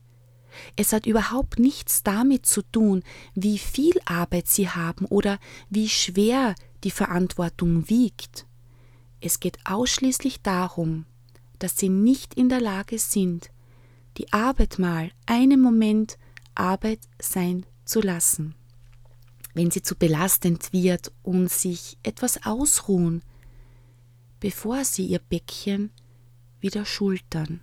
[0.74, 3.04] Es hat überhaupt nichts damit zu tun,
[3.34, 5.38] wie viel Arbeit Sie haben oder
[5.70, 8.44] wie schwer die Verantwortung wiegt.
[9.20, 11.06] Es geht ausschließlich darum,
[11.60, 13.52] dass Sie nicht in der Lage sind,
[14.16, 16.18] die Arbeit mal einen Moment
[16.56, 18.56] Arbeit sein zu lassen.
[19.54, 23.22] Wenn sie zu belastend wird und sich etwas ausruhen,
[24.40, 25.90] bevor sie ihr Bäckchen
[26.60, 27.60] wieder schultern.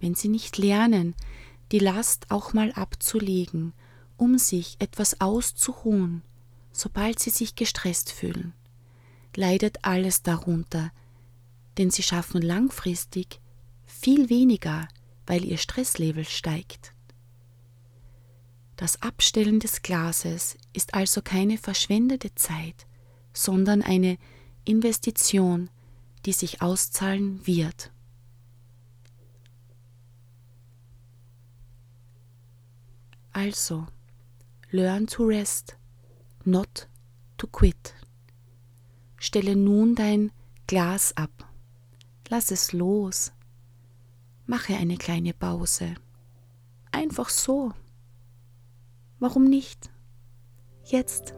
[0.00, 1.14] Wenn sie nicht lernen,
[1.72, 3.72] die Last auch mal abzulegen,
[4.16, 6.22] um sich etwas auszuruhen,
[6.72, 8.54] sobald sie sich gestresst fühlen,
[9.36, 10.92] leidet alles darunter,
[11.76, 13.40] denn sie schaffen langfristig
[13.86, 14.88] viel weniger,
[15.26, 16.92] weil ihr Stresslevel steigt.
[18.76, 22.86] Das Abstellen des Glases ist also keine verschwendete Zeit,
[23.32, 24.18] sondern eine
[24.68, 25.70] Investition,
[26.26, 27.90] die sich auszahlen wird.
[33.32, 33.86] Also,
[34.70, 35.78] learn to rest,
[36.44, 36.88] not
[37.38, 37.94] to quit.
[39.16, 40.32] Stelle nun dein
[40.66, 41.50] Glas ab.
[42.28, 43.32] Lass es los.
[44.44, 45.94] Mache eine kleine Pause.
[46.92, 47.72] Einfach so.
[49.18, 49.90] Warum nicht?
[50.84, 51.34] Jetzt.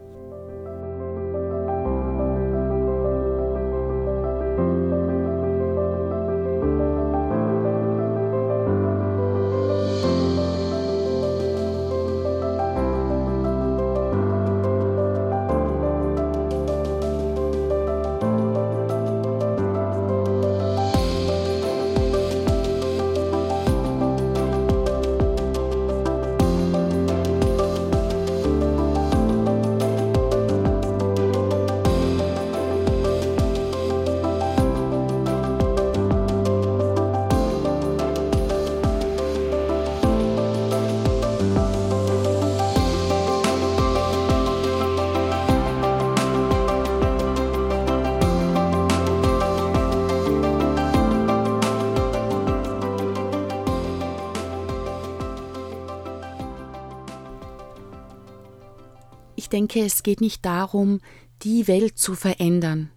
[59.51, 61.01] Denke, es geht nicht darum,
[61.43, 62.89] die Welt zu verändern.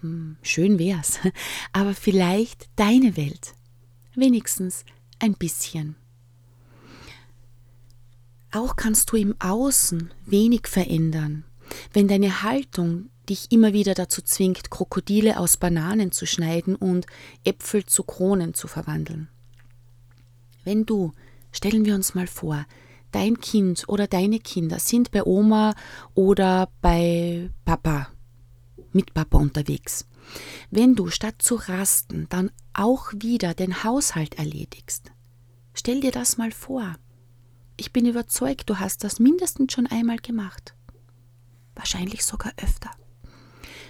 [0.00, 1.18] hm, schön wär's,
[1.72, 3.54] aber vielleicht deine Welt.
[4.14, 4.84] Wenigstens
[5.18, 5.96] ein bisschen.
[8.52, 11.44] Auch kannst du im Außen wenig verändern,
[11.92, 17.06] wenn deine Haltung dich immer wieder dazu zwingt, Krokodile aus Bananen zu schneiden und
[17.44, 19.28] Äpfel zu Kronen zu verwandeln.
[20.64, 21.12] Wenn du,
[21.52, 22.64] stellen wir uns mal vor,
[23.16, 25.74] dein Kind oder deine Kinder sind bei Oma
[26.14, 28.08] oder bei Papa,
[28.92, 30.06] mit Papa unterwegs.
[30.70, 35.12] Wenn du statt zu rasten dann auch wieder den Haushalt erledigst,
[35.72, 36.96] stell dir das mal vor.
[37.78, 40.74] Ich bin überzeugt, du hast das mindestens schon einmal gemacht.
[41.74, 42.90] Wahrscheinlich sogar öfter.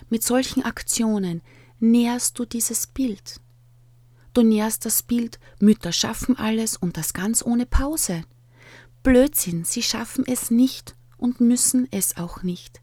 [0.09, 1.43] Mit solchen Aktionen
[1.81, 3.41] nährst du dieses Bild.
[4.35, 8.23] Du nährst das Bild, Mütter schaffen alles und das ganz ohne Pause.
[9.07, 12.83] Blödsinn, sie schaffen es nicht und müssen es auch nicht.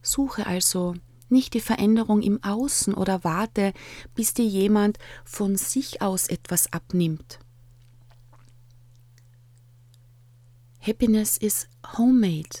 [0.00, 0.94] Suche also
[1.28, 3.72] nicht die Veränderung im Außen oder warte,
[4.14, 7.40] bis dir jemand von sich aus etwas abnimmt.
[10.78, 11.66] Happiness is
[11.98, 12.60] homemade.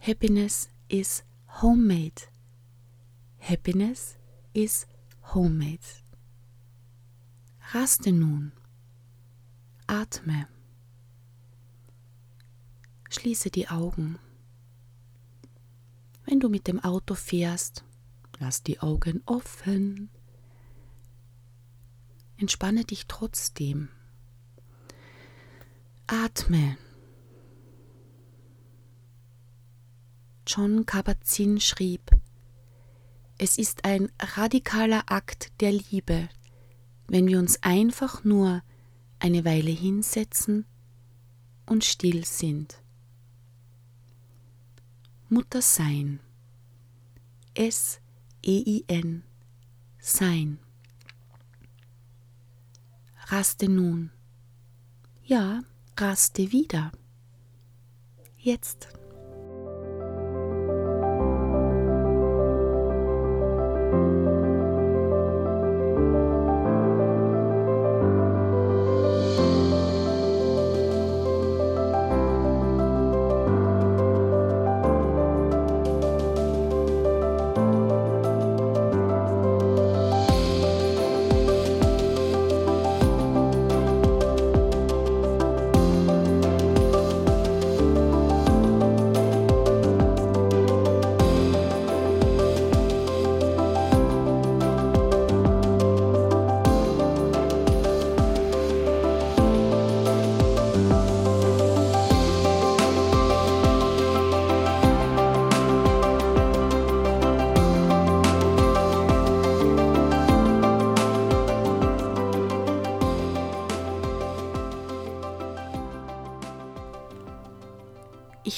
[0.00, 1.24] Happiness is
[1.62, 2.28] homemade.
[3.38, 4.18] Happiness
[4.52, 4.86] is
[5.32, 6.02] homemade.
[7.72, 8.52] Raste nun.
[9.86, 10.48] Atme.
[13.10, 14.18] Schließe die Augen.
[16.26, 17.84] Wenn du mit dem Auto fährst,
[18.38, 20.10] lass die Augen offen.
[22.36, 23.88] Entspanne dich trotzdem.
[26.06, 26.76] Atme.
[30.46, 32.10] John Kabat-Zinn schrieb,
[33.38, 36.28] es ist ein radikaler Akt der Liebe,
[37.06, 38.62] wenn wir uns einfach nur
[39.18, 40.66] eine Weile hinsetzen
[41.66, 42.82] und still sind.
[45.30, 46.20] Mutter Sein.
[47.52, 49.24] S-E-I-N.
[50.00, 50.58] Sein.
[53.26, 54.10] Raste nun.
[55.22, 55.60] Ja,
[55.98, 56.92] raste wieder.
[58.38, 58.88] Jetzt.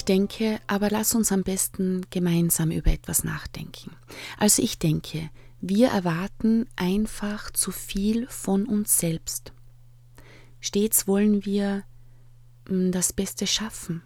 [0.01, 3.95] Ich denke, aber lass uns am besten gemeinsam über etwas nachdenken.
[4.39, 9.53] Also ich denke, wir erwarten einfach zu viel von uns selbst.
[10.59, 11.83] Stets wollen wir
[12.67, 14.01] hm, das Beste schaffen.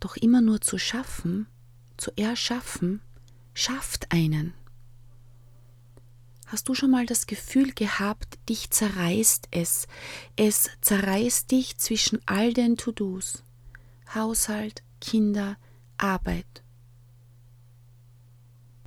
[0.00, 1.48] Doch immer nur zu schaffen,
[1.98, 3.02] zu erschaffen,
[3.52, 4.54] schafft einen.
[6.46, 9.86] Hast du schon mal das Gefühl gehabt, dich zerreißt es?
[10.36, 13.44] Es zerreißt dich zwischen all den To-Dos.
[14.14, 15.56] Haushalt, Kinder,
[15.96, 16.62] Arbeit.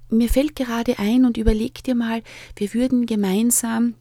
[0.09, 2.21] Mir fällt gerade ein und überleg dir mal,
[2.55, 3.95] wir würden gemeinsam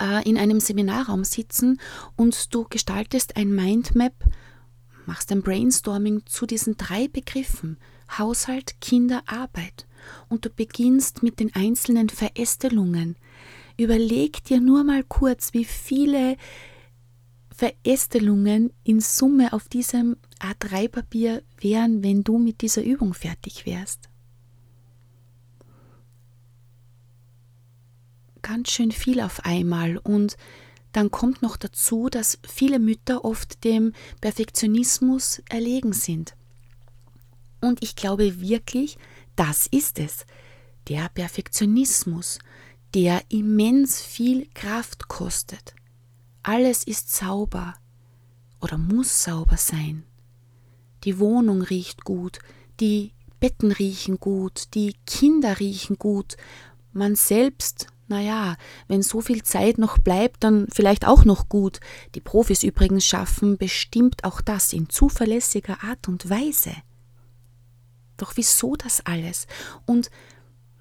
[0.00, 1.80] äh, in einem Seminarraum sitzen
[2.16, 4.14] und du gestaltest ein Mindmap,
[5.06, 7.78] machst ein Brainstorming zu diesen drei Begriffen
[8.18, 9.86] Haushalt, Kinder, Arbeit
[10.28, 13.16] und du beginnst mit den einzelnen Verästelungen.
[13.76, 16.36] Überleg dir nur mal kurz, wie viele
[17.54, 24.08] Verästelungen in Summe auf diesem A3-Papier wären, wenn du mit dieser Übung fertig wärst.
[28.42, 30.36] Ganz schön viel auf einmal und
[30.92, 36.34] dann kommt noch dazu, dass viele Mütter oft dem Perfektionismus erlegen sind.
[37.60, 38.98] Und ich glaube wirklich,
[39.36, 40.26] das ist es.
[40.88, 42.38] Der Perfektionismus,
[42.94, 45.74] der immens viel Kraft kostet.
[46.46, 47.74] Alles ist sauber
[48.60, 50.04] oder muss sauber sein.
[51.04, 52.38] Die Wohnung riecht gut,
[52.80, 56.36] die Betten riechen gut, die Kinder riechen gut,
[56.92, 58.56] man selbst, naja,
[58.88, 61.80] wenn so viel Zeit noch bleibt, dann vielleicht auch noch gut.
[62.14, 66.74] Die Profis übrigens schaffen bestimmt auch das in zuverlässiger Art und Weise.
[68.18, 69.46] Doch wieso das alles?
[69.86, 70.10] Und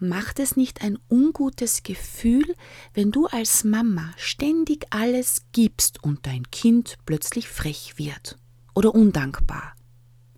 [0.04, 2.56] macht es nicht ein ungutes Gefühl,
[2.94, 8.38] wenn du als Mama ständig alles gibst und dein Kind plötzlich frech wird
[8.76, 9.76] oder undankbar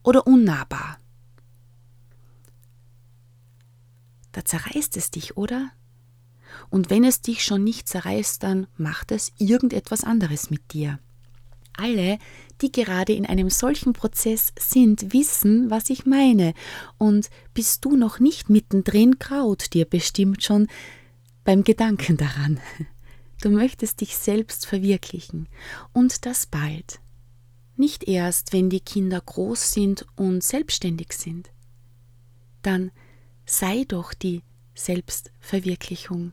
[0.04, 1.00] oder unnahbar?
[4.32, 5.72] Da zerreißt es dich, oder?
[6.70, 11.00] Und wenn es dich schon nicht zerreißt, dann macht es irgendetwas anderes mit dir.
[11.78, 12.18] Alle,
[12.62, 16.54] die gerade in einem solchen Prozess sind, wissen, was ich meine.
[16.98, 20.68] Und bist du noch nicht mittendrin, graut dir bestimmt schon
[21.44, 22.60] beim Gedanken daran.
[23.42, 25.48] Du möchtest dich selbst verwirklichen.
[25.94, 27.00] Und das bald.
[27.76, 31.52] Nicht erst, wenn die Kinder groß sind und selbstständig sind.
[32.62, 32.92] Dann
[33.46, 34.42] sei doch die
[34.74, 36.32] Selbstverwirklichung.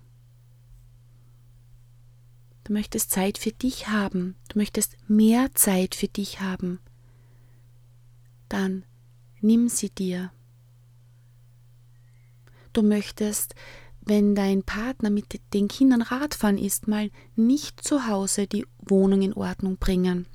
[2.64, 4.36] Du möchtest Zeit für dich haben.
[4.48, 6.80] Du möchtest mehr Zeit für dich haben.
[8.48, 8.84] Dann
[9.40, 10.30] nimm sie dir.
[12.72, 13.54] Du möchtest,
[14.00, 19.34] wenn dein Partner mit den Kindern Radfahren ist, mal nicht zu Hause die Wohnung in
[19.34, 20.26] Ordnung bringen.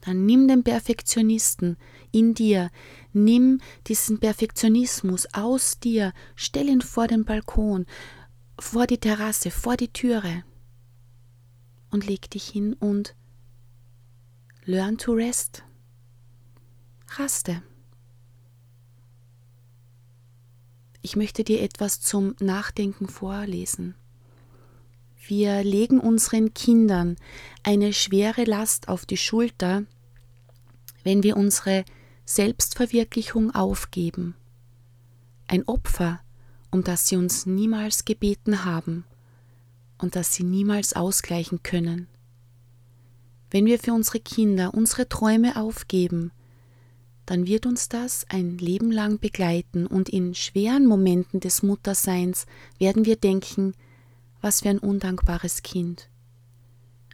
[0.00, 1.76] Dann nimm den Perfektionisten
[2.12, 2.70] in dir,
[3.12, 7.84] nimm diesen Perfektionismus aus dir, stell ihn vor den Balkon,
[8.58, 10.44] vor die Terrasse, vor die Türe
[11.90, 13.14] und leg dich hin und
[14.64, 15.64] learn to rest.
[17.16, 17.62] Raste.
[21.00, 23.94] Ich möchte dir etwas zum Nachdenken vorlesen.
[25.26, 27.16] Wir legen unseren Kindern
[27.62, 29.84] eine schwere Last auf die Schulter,
[31.04, 31.84] wenn wir unsere
[32.24, 34.34] Selbstverwirklichung aufgeben.
[35.46, 36.20] Ein Opfer,
[36.70, 39.04] um das sie uns niemals gebeten haben
[39.98, 42.06] und das sie niemals ausgleichen können.
[43.50, 46.32] Wenn wir für unsere Kinder unsere Träume aufgeben,
[47.26, 52.46] dann wird uns das ein Leben lang begleiten und in schweren Momenten des Mutterseins
[52.78, 53.74] werden wir denken,
[54.40, 56.08] was für ein undankbares Kind.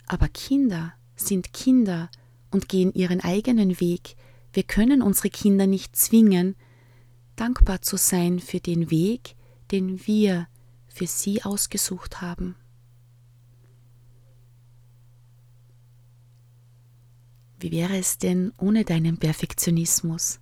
[0.07, 2.11] Aber Kinder sind Kinder
[2.51, 4.16] und gehen ihren eigenen Weg.
[4.53, 6.55] Wir können unsere Kinder nicht zwingen,
[7.37, 9.35] dankbar zu sein für den Weg,
[9.72, 10.47] den wir
[10.87, 12.55] für sie ausgesucht haben.
[17.64, 20.38] Wie wäre es denn ohne deinen Perfektionismus?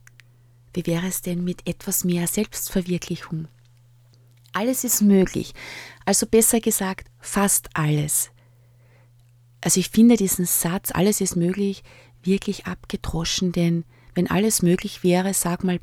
[0.74, 3.46] Wie wäre es denn mit etwas mehr Selbstverwirklichung?
[4.52, 5.54] Alles ist möglich,
[6.04, 8.32] also besser gesagt, fast alles.
[9.60, 11.84] Also ich finde diesen Satz, alles ist möglich,
[12.24, 13.84] wirklich abgedroschen, denn
[14.16, 15.78] wenn alles möglich wäre, sag mal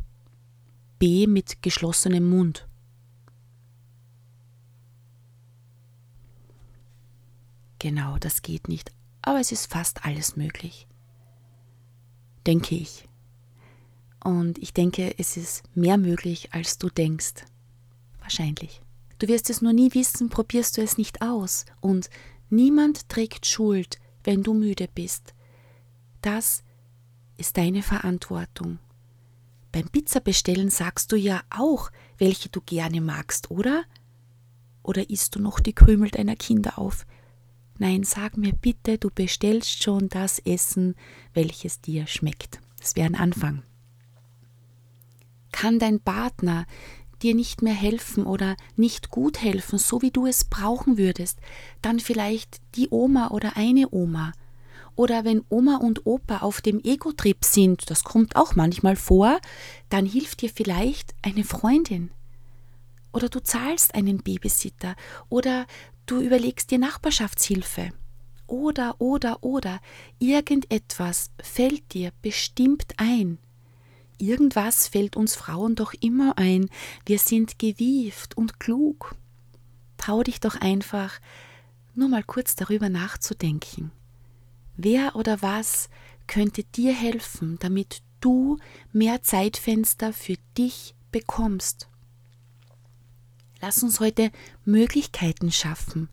[0.98, 2.68] B mit geschlossenem Mund.
[7.80, 10.89] Genau, das geht nicht, aber es ist fast alles möglich
[12.46, 13.08] denke ich.
[14.24, 17.46] Und ich denke, es ist mehr möglich, als du denkst.
[18.20, 18.82] Wahrscheinlich.
[19.18, 21.66] Du wirst es nur nie wissen, probierst du es nicht aus.
[21.82, 22.10] Und
[22.50, 25.34] niemand trägt Schuld, wenn du müde bist.
[26.22, 26.64] Das
[27.38, 28.80] ist deine Verantwortung.
[29.72, 33.84] Beim Pizzabestellen sagst du ja auch, welche du gerne magst, oder?
[34.84, 37.06] Oder isst du noch die Krümel deiner Kinder auf?
[37.82, 40.96] Nein, sag mir bitte, du bestellst schon das Essen,
[41.34, 42.60] welches dir schmeckt.
[42.78, 43.64] Das wäre ein Anfang.
[45.54, 46.66] Kann dein Partner
[47.22, 51.40] dir nicht mehr helfen oder nicht gut helfen, so wie du es brauchen würdest,
[51.82, 54.34] dann vielleicht die Oma oder eine Oma.
[54.98, 59.40] Oder wenn Oma und Opa auf dem Ego-Trip sind, das kommt auch manchmal vor,
[59.88, 62.12] dann hilft dir vielleicht eine Freundin.
[63.14, 64.96] Oder du zahlst einen Babysitter.
[65.30, 65.66] Oder
[66.10, 67.92] Du überlegst dir Nachbarschaftshilfe.
[68.48, 69.80] Oder, oder, oder,
[70.18, 73.38] irgendetwas fällt dir bestimmt ein.
[74.18, 76.72] Irgendwas fällt uns Frauen doch immer ein.
[77.06, 79.14] Wir sind gewieft und klug.
[79.98, 81.20] Trau dich doch einfach,
[81.94, 83.92] nur mal kurz darüber nachzudenken.
[84.78, 85.90] Wer oder was
[86.26, 88.58] könnte dir helfen, damit du
[88.92, 91.88] mehr Zeitfenster für dich bekommst?
[93.62, 94.32] Lass uns heute
[94.64, 96.10] Möglichkeiten schaffen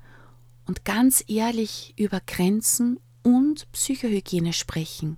[0.66, 5.16] und ganz ehrlich über Grenzen und Psychohygiene sprechen.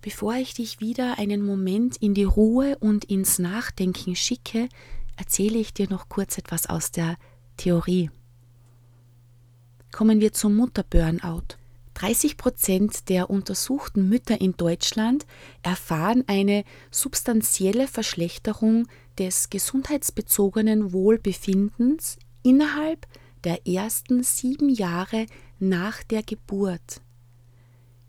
[0.00, 4.68] Bevor ich dich wieder einen Moment in die Ruhe und ins Nachdenken schicke,
[5.16, 7.16] erzähle ich dir noch kurz etwas aus der
[7.56, 8.10] Theorie.
[9.92, 11.57] Kommen wir zum Mutterburnout.
[11.98, 15.26] 30 Prozent der untersuchten Mütter in Deutschland
[15.64, 18.86] erfahren eine substanzielle Verschlechterung
[19.18, 23.08] des gesundheitsbezogenen Wohlbefindens innerhalb
[23.42, 25.26] der ersten sieben Jahre
[25.58, 27.00] nach der Geburt.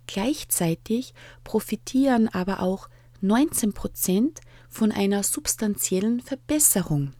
[0.05, 2.89] Gleichzeitig profitieren aber auch
[3.21, 7.13] 19 Prozent von einer substanziellen Verbesserung.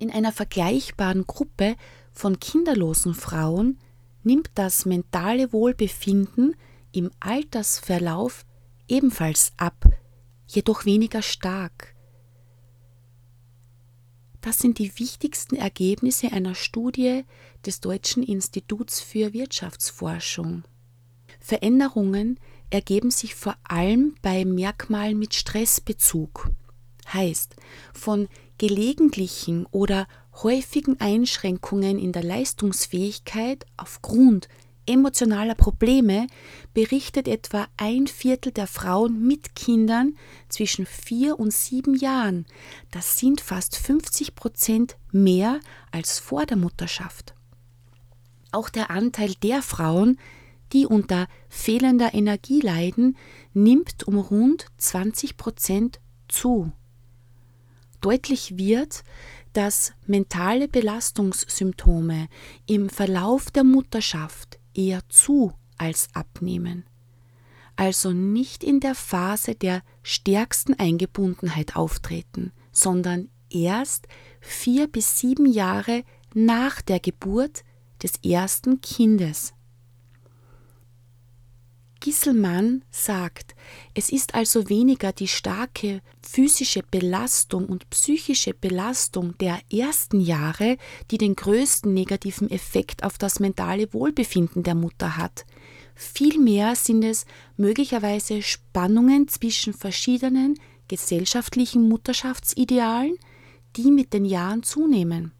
[0.00, 1.76] In einer vergleichbaren Gruppe
[2.10, 3.78] von kinderlosen Frauen
[4.24, 6.56] nimmt das mentale Wohlbefinden
[6.92, 8.44] im Altersverlauf
[8.88, 9.84] ebenfalls ab,
[10.46, 11.94] jedoch weniger stark.
[14.40, 17.24] Das sind die wichtigsten Ergebnisse einer Studie
[17.64, 20.64] des Deutschen Instituts für Wirtschaftsforschung.
[21.40, 22.38] Veränderungen
[22.70, 26.50] ergeben sich vor allem bei Merkmalen mit Stressbezug.
[27.12, 27.56] Heißt,
[27.92, 30.06] von gelegentlichen oder
[30.42, 34.48] häufigen Einschränkungen in der Leistungsfähigkeit aufgrund
[34.86, 36.26] emotionaler Probleme
[36.74, 40.16] berichtet etwa ein Viertel der Frauen mit Kindern
[40.48, 42.46] zwischen vier und sieben Jahren.
[42.90, 45.60] Das sind fast 50 Prozent mehr
[45.90, 47.34] als vor der Mutterschaft.
[48.52, 50.18] Auch der Anteil der Frauen,
[50.72, 53.16] die unter fehlender Energie leiden,
[53.52, 56.72] nimmt um rund 20 Prozent zu.
[58.00, 59.02] Deutlich wird,
[59.54, 62.28] dass mentale Belastungssymptome
[62.66, 66.84] im Verlauf der Mutterschaft eher zu als abnehmen,
[67.76, 74.06] also nicht in der Phase der stärksten Eingebundenheit auftreten, sondern erst
[74.40, 77.64] vier bis sieben Jahre nach der Geburt
[78.02, 79.54] des ersten Kindes.
[82.04, 83.54] Gisselmann sagt,
[83.94, 90.76] es ist also weniger die starke physische Belastung und psychische Belastung der ersten Jahre,
[91.10, 95.46] die den größten negativen Effekt auf das mentale Wohlbefinden der Mutter hat.
[95.94, 97.24] Vielmehr sind es
[97.56, 103.16] möglicherweise Spannungen zwischen verschiedenen gesellschaftlichen Mutterschaftsidealen,
[103.76, 105.32] die mit den Jahren zunehmen.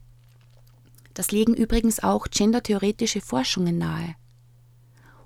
[1.13, 4.15] Das legen übrigens auch gendertheoretische Forschungen nahe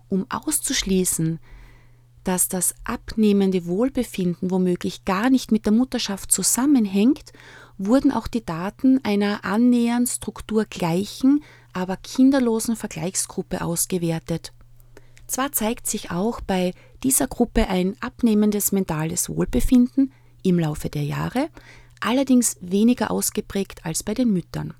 [0.09, 1.39] um auszuschließen,
[2.25, 7.33] dass das abnehmende Wohlbefinden womöglich gar nicht mit der Mutterschaft zusammenhängt,
[7.79, 11.43] wurden auch die Daten einer annähernd strukturgleichen,
[11.73, 14.53] aber kinderlosen Vergleichsgruppe ausgewertet.
[15.27, 21.49] Zwar zeigt sich auch bei dieser Gruppe ein abnehmendes mentales Wohlbefinden im Laufe der Jahre,
[22.01, 24.75] allerdings weniger ausgeprägt als bei den Müttern.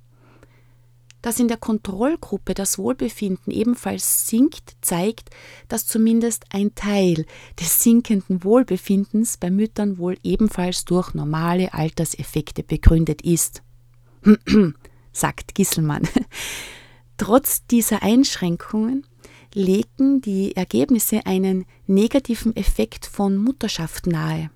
[1.21, 5.31] Dass in der Kontrollgruppe das Wohlbefinden ebenfalls sinkt, zeigt,
[5.69, 7.27] dass zumindest ein Teil
[7.61, 13.63] des sinkenden Wohlbefindens bei Müttern wohl ebenfalls durch normale Alterseffekte begründet ist.
[15.13, 16.09] sagt Gisselmann.
[17.17, 19.05] Trotz dieser Einschränkungen
[19.53, 24.51] legen die Ergebnisse einen negativen Effekt von Mutterschaft nahe,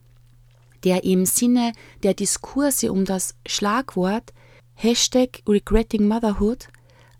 [0.84, 4.32] der im Sinne der Diskurse um das Schlagwort
[4.74, 6.68] Hashtag Regretting Motherhood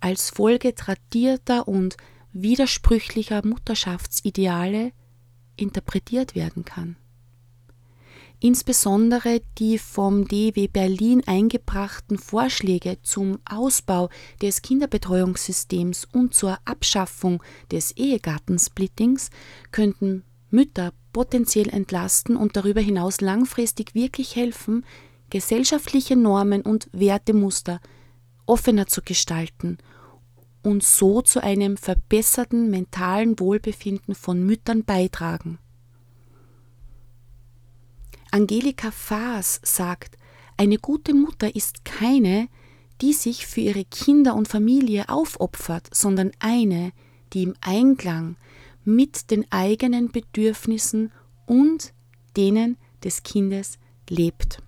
[0.00, 1.96] als Folge tradierter und
[2.32, 4.92] widersprüchlicher Mutterschaftsideale
[5.56, 6.96] interpretiert werden kann.
[8.40, 14.08] Insbesondere die vom DW Berlin eingebrachten Vorschläge zum Ausbau
[14.40, 17.40] des Kinderbetreuungssystems und zur Abschaffung
[17.70, 19.30] des Ehegattensplittings
[19.70, 24.84] könnten Mütter potenziell entlasten und darüber hinaus langfristig wirklich helfen,
[25.32, 27.80] gesellschaftliche Normen und Wertemuster
[28.44, 29.78] offener zu gestalten
[30.62, 35.58] und so zu einem verbesserten mentalen Wohlbefinden von Müttern beitragen.
[38.30, 40.18] Angelika Faas sagt,
[40.58, 42.48] eine gute Mutter ist keine,
[43.00, 46.92] die sich für ihre Kinder und Familie aufopfert, sondern eine,
[47.32, 48.36] die im Einklang
[48.84, 51.10] mit den eigenen Bedürfnissen
[51.46, 51.94] und
[52.36, 53.78] denen des Kindes
[54.10, 54.62] lebt.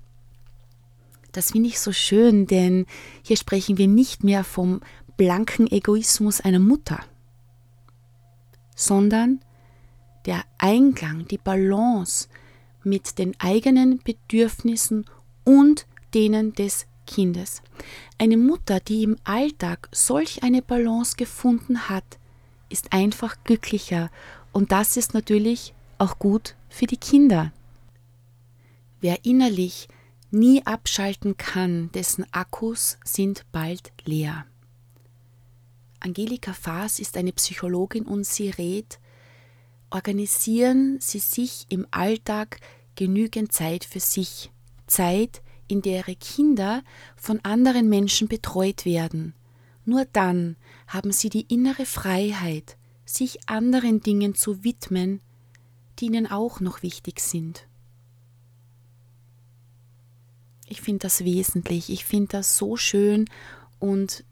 [1.34, 2.86] Das finde ich so schön, denn
[3.22, 4.80] hier sprechen wir nicht mehr vom
[5.16, 7.00] blanken Egoismus einer Mutter,
[8.76, 9.40] sondern
[10.26, 12.28] der Einklang, die Balance
[12.84, 15.06] mit den eigenen Bedürfnissen
[15.42, 17.62] und denen des Kindes.
[18.16, 22.04] Eine Mutter, die im Alltag solch eine Balance gefunden hat,
[22.68, 24.08] ist einfach glücklicher
[24.52, 27.52] und das ist natürlich auch gut für die Kinder.
[29.00, 29.88] Wer innerlich
[30.34, 34.44] nie abschalten kann, dessen Akkus sind bald leer.
[36.00, 38.98] Angelika Faas ist eine Psychologin und sie rät,
[39.94, 42.60] organisieren Sie sich im Alltag
[42.96, 44.50] genügend Zeit für sich,
[44.86, 46.82] Zeit, in der Ihre Kinder
[47.16, 49.34] von anderen Menschen betreut werden.
[49.84, 50.56] Nur dann
[50.88, 55.20] haben Sie die innere Freiheit, sich anderen Dingen zu widmen,
[55.98, 57.66] die Ihnen auch noch wichtig sind.
[60.66, 63.26] Ich finde das wesentlich, ich finde das so schön
[63.78, 64.24] und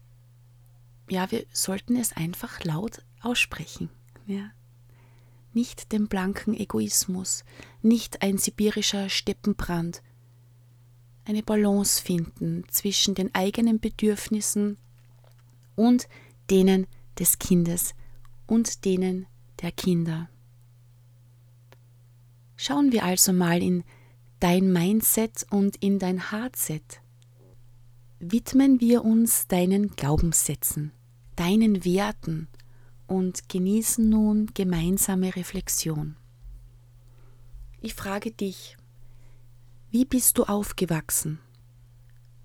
[1.09, 3.89] ja, wir sollten es einfach laut aussprechen.
[4.25, 4.51] Ja.
[5.53, 7.43] nicht den blanken Egoismus,
[7.81, 10.01] nicht ein sibirischer Steppenbrand.
[11.25, 14.77] Eine Balance finden zwischen den eigenen Bedürfnissen
[15.75, 16.07] und
[16.49, 16.87] denen
[17.19, 17.93] des Kindes
[18.47, 19.27] und denen
[19.61, 20.29] der Kinder.
[22.55, 23.83] Schauen wir also mal in
[24.43, 26.99] dein Mindset und in dein Heartset.
[28.19, 30.91] Widmen wir uns deinen Glaubenssätzen,
[31.37, 32.49] deinen Werten
[33.07, 36.17] und genießen nun gemeinsame Reflexion.
[37.79, 38.75] Ich frage dich,
[39.91, 41.39] wie bist du aufgewachsen?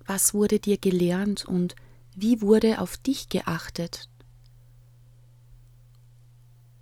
[0.07, 1.75] Was wurde dir gelernt und
[2.15, 4.09] wie wurde auf dich geachtet?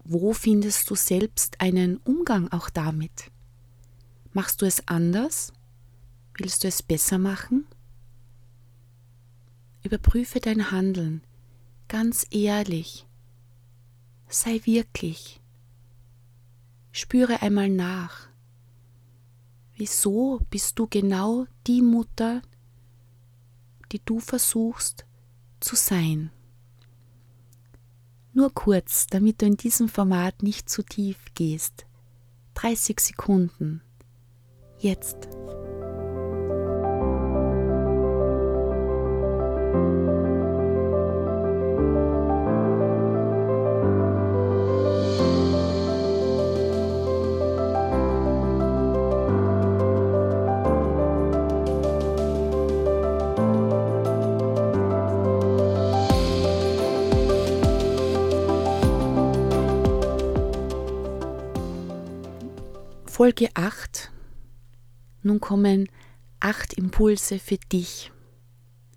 [0.05, 3.31] Wo findest du selbst einen Umgang auch damit?
[4.37, 5.51] Machst du es anders?
[6.37, 7.67] Willst du es besser machen?
[9.83, 11.23] Überprüfe dein Handeln
[11.89, 13.07] ganz ehrlich
[14.29, 15.41] Sei wirklich.
[16.93, 18.29] Spüre einmal nach.
[19.75, 22.43] Wieso bist du genau die Mutter,
[23.91, 25.07] die du versuchst
[25.61, 26.31] zu sein?
[28.35, 31.87] Nur kurz, damit du in diesem Format nicht zu tief gehst.
[32.53, 33.81] 30 Sekunden.
[34.79, 35.29] Jetzt.
[63.17, 63.86] Folge 8.
[65.27, 65.89] Nun kommen
[66.39, 68.13] acht Impulse für dich.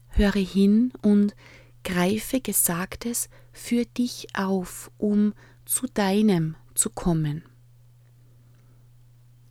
[0.10, 1.36] Höre hin und
[1.84, 5.34] greife Gesagtes für dich auf, um
[5.66, 7.46] zu deinem zu kommen.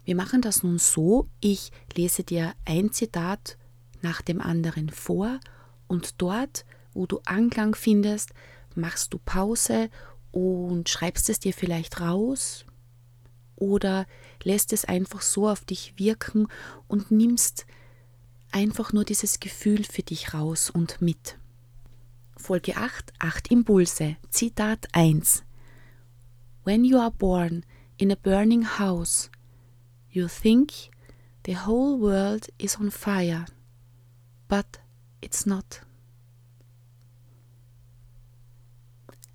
[0.05, 3.59] Wir machen das nun so, ich lese dir ein Zitat
[4.01, 5.41] nach dem anderen vor
[5.89, 6.65] und dort,
[6.95, 8.31] wo du Anklang findest,
[8.77, 9.91] machst du Pause
[10.31, 12.65] und schreibst es dir vielleicht raus,
[13.59, 14.07] oder
[14.45, 16.49] lässt es einfach so auf dich wirken
[16.87, 17.67] und nimmst
[18.51, 21.39] einfach nur dieses Gefühl für dich raus und mit.
[22.37, 24.17] Folge 8, 8 Impulse.
[24.31, 25.43] Zitat 1.
[26.65, 27.65] When you are born
[27.97, 29.31] in a burning house,
[30.11, 30.73] you think
[31.47, 33.47] the whole world is on fire,
[34.49, 34.67] but
[35.21, 35.83] it's not.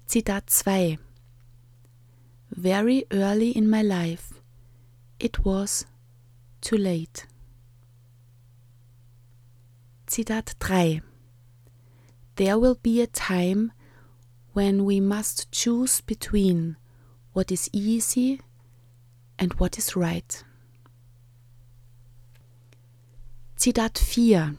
[0.08, 0.98] Zitat 2
[2.56, 4.33] very early in my life.
[5.24, 5.86] It was
[6.60, 7.28] too late.
[10.12, 11.02] Zitat 3
[12.36, 13.72] There will be a time
[14.52, 16.76] when we must choose between
[17.32, 18.42] what is easy
[19.40, 20.44] and what is right.
[23.58, 24.58] Zitat 4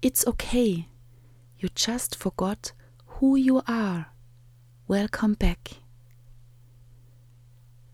[0.00, 0.88] It's okay.
[1.58, 2.72] You just forgot
[3.18, 4.06] who you are.
[4.88, 5.82] Welcome back.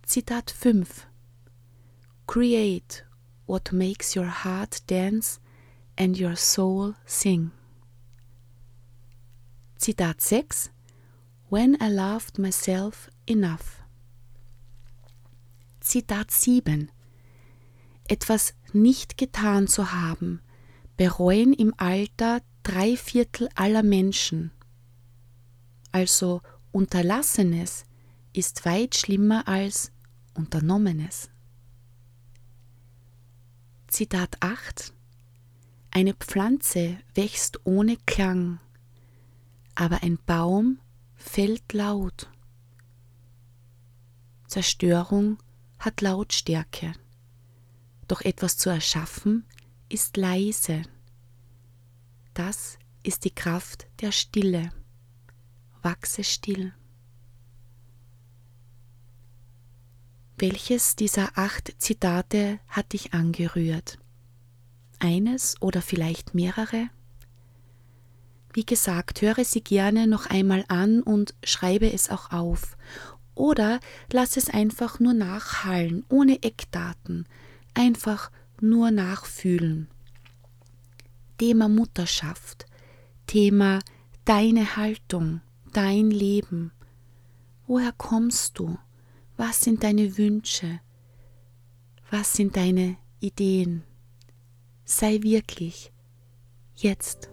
[0.07, 1.10] Zitat 5
[2.31, 3.03] Create
[3.47, 5.41] what makes your heart dance
[5.99, 7.51] and your soul sing.
[9.81, 10.71] Zitat 6
[11.49, 13.83] When I loved myself enough.
[15.81, 16.93] Zitat 7
[18.07, 20.41] Etwas nicht getan zu haben,
[20.97, 24.53] bereuen im Alter drei Viertel aller Menschen.
[25.91, 27.87] Also Unterlassenes
[28.33, 29.91] ist weit schlimmer als
[30.35, 31.30] Unternommenes.
[33.91, 34.93] Zitat 8
[35.91, 38.61] Eine Pflanze wächst ohne Klang,
[39.75, 40.79] aber ein Baum
[41.17, 42.31] fällt laut.
[44.47, 45.43] Zerstörung
[45.81, 46.93] hat Lautstärke,
[48.07, 49.45] doch etwas zu erschaffen
[49.89, 50.83] ist leise.
[52.33, 54.71] Das ist die Kraft der Stille.
[55.83, 56.73] Wachse still.
[60.41, 63.99] Welches dieser acht Zitate hat dich angerührt?
[64.99, 66.89] Eines oder vielleicht mehrere?
[68.55, 72.79] Wie gesagt, höre sie gerne noch einmal an und schreibe es auch auf.
[73.35, 73.81] Oder
[74.11, 77.27] lass es einfach nur nachhallen, ohne Eckdaten,
[77.75, 78.31] einfach
[78.63, 79.89] nur nachfühlen.
[81.37, 82.65] Thema Mutterschaft,
[83.27, 83.81] Thema
[84.25, 85.43] deine Haltung,
[85.75, 86.73] dein Leben.
[87.67, 88.79] Woher kommst du?
[89.43, 90.81] Was sind deine Wünsche?
[92.11, 93.85] Was sind deine Ideen?
[94.85, 95.95] Sei wirklich
[96.75, 97.31] jetzt.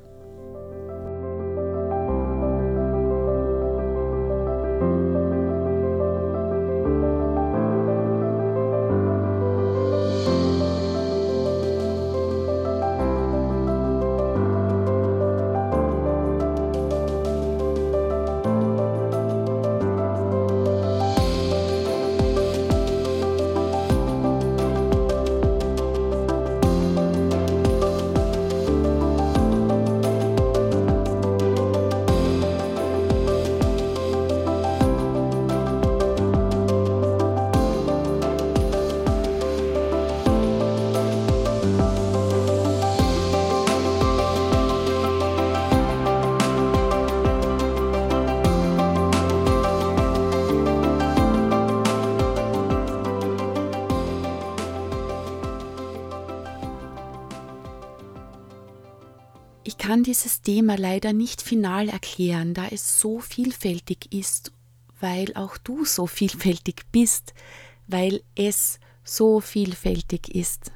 [59.67, 64.53] Ich kann dieses Thema leider nicht final erklären, da es so vielfältig ist,
[65.01, 67.33] weil auch du so vielfältig bist,
[67.85, 70.71] weil es so vielfältig ist.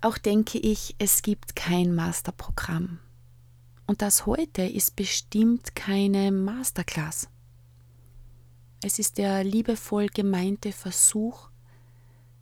[0.00, 3.00] Auch denke ich, es gibt kein Masterprogramm.
[3.88, 7.28] Und das heute ist bestimmt keine Masterclass.
[8.80, 11.48] Es ist der liebevoll gemeinte Versuch,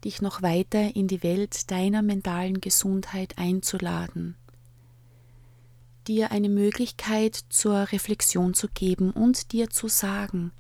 [0.05, 4.37] dich noch weiter in die Welt deiner mentalen Gesundheit einzuladen,
[6.09, 10.53] dir eine Möglichkeit zur Reflexion zu geben und dir zu sagen,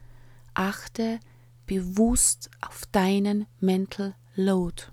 [0.54, 1.20] achte
[1.66, 4.84] bewusst auf deinen Mental Load.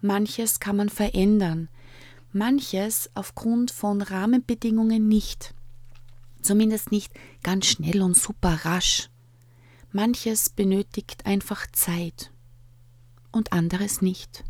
[0.00, 1.68] Manches kann man verändern,
[2.32, 5.54] manches aufgrund von Rahmenbedingungen nicht.
[6.42, 9.08] Zumindest nicht ganz schnell und super rasch.
[9.92, 12.32] Manches benötigt einfach Zeit
[13.32, 14.44] und anderes nicht.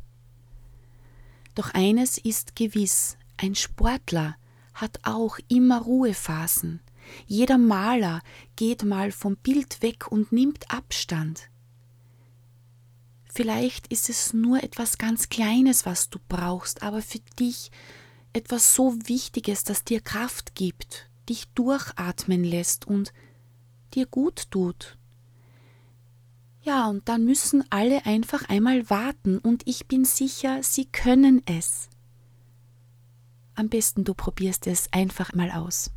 [1.55, 4.37] Doch eines ist gewiss, ein Sportler
[4.75, 6.81] hat auch immer Ruhephasen.
[7.27, 8.21] Jeder Maler
[8.57, 11.51] geht mal vom Bild weg und nimmt Abstand.
[13.25, 17.71] Vielleicht ist es nur etwas ganz Kleines, was du brauchst, aber für dich
[18.33, 23.13] etwas so Wichtiges, das dir Kraft gibt, dich durchatmen lässt und
[23.95, 24.99] dir gut tut.
[26.63, 31.91] Ja, und dann müssen alle einfach einmal warten und ich bin sicher, sie können es.
[33.55, 35.91] Am besten du probierst es einfach mal aus.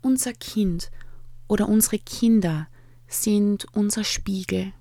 [0.00, 0.90] Unser Kind
[1.48, 2.68] oder unsere Kinder
[3.08, 4.72] sind unser Spiegel.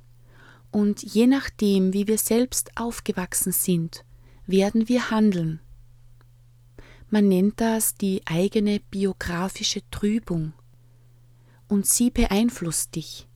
[0.71, 4.05] Und je nachdem, wie wir selbst aufgewachsen sind,
[4.45, 5.59] werden wir handeln.
[7.09, 10.53] Man nennt das die eigene biografische Trübung.
[11.67, 13.27] Und sie beeinflusst dich.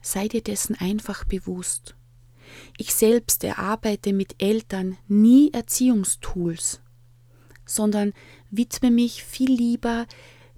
[0.00, 1.97] Sei dir dessen einfach bewusst.
[2.76, 6.80] Ich selbst erarbeite mit Eltern nie Erziehungstools,
[7.64, 8.12] sondern
[8.50, 10.06] widme mich viel lieber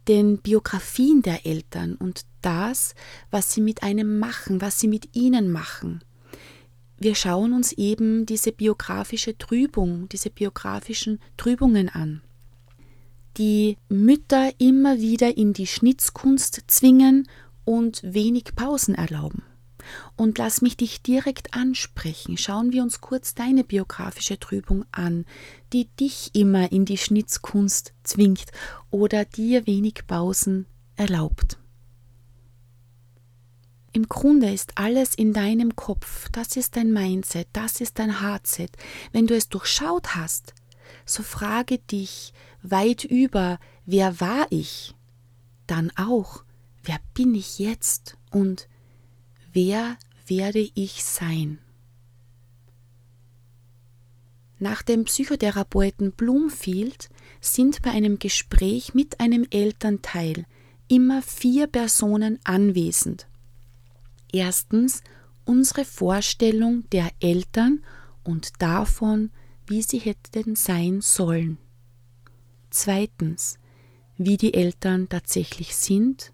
[0.09, 2.95] den Biografien der Eltern und das,
[3.31, 6.03] was sie mit einem machen, was sie mit ihnen machen.
[6.99, 12.23] Wir schauen uns eben diese biografische Trübung, diese biografischen Trübungen an,
[13.37, 17.29] die Mütter immer wieder in die Schnitzkunst zwingen
[17.65, 19.43] und wenig Pausen erlauben.
[20.17, 22.37] Und lass mich dich direkt ansprechen.
[22.37, 25.25] Schauen wir uns kurz deine biografische Trübung an,
[25.73, 28.47] die dich immer in die Schnitzkunst zwingt
[28.91, 30.67] oder dir wenig Pausen
[30.97, 31.59] erlaubt.
[33.93, 38.71] Im Grunde ist alles in deinem Kopf, das ist dein Mindset, das ist dein Heartset.
[39.11, 40.55] Wenn du es durchschaut hast,
[41.05, 42.33] so frage dich
[42.63, 44.95] weit über, wer war ich?
[45.67, 46.45] Dann auch,
[46.85, 48.69] wer bin ich jetzt und
[49.53, 49.97] wer
[50.27, 51.59] werde ich sein?
[54.59, 57.09] Nach dem Psychotherapeuten Bloomfield
[57.41, 60.45] sind bei einem Gespräch mit einem Elternteil
[60.87, 63.27] immer vier Personen anwesend.
[64.33, 65.03] Erstens
[65.45, 67.83] unsere Vorstellung der Eltern
[68.23, 69.31] und davon,
[69.67, 71.59] wie sie hätten sein sollen.
[72.71, 73.59] Zweitens,
[74.17, 76.33] wie die Eltern tatsächlich sind.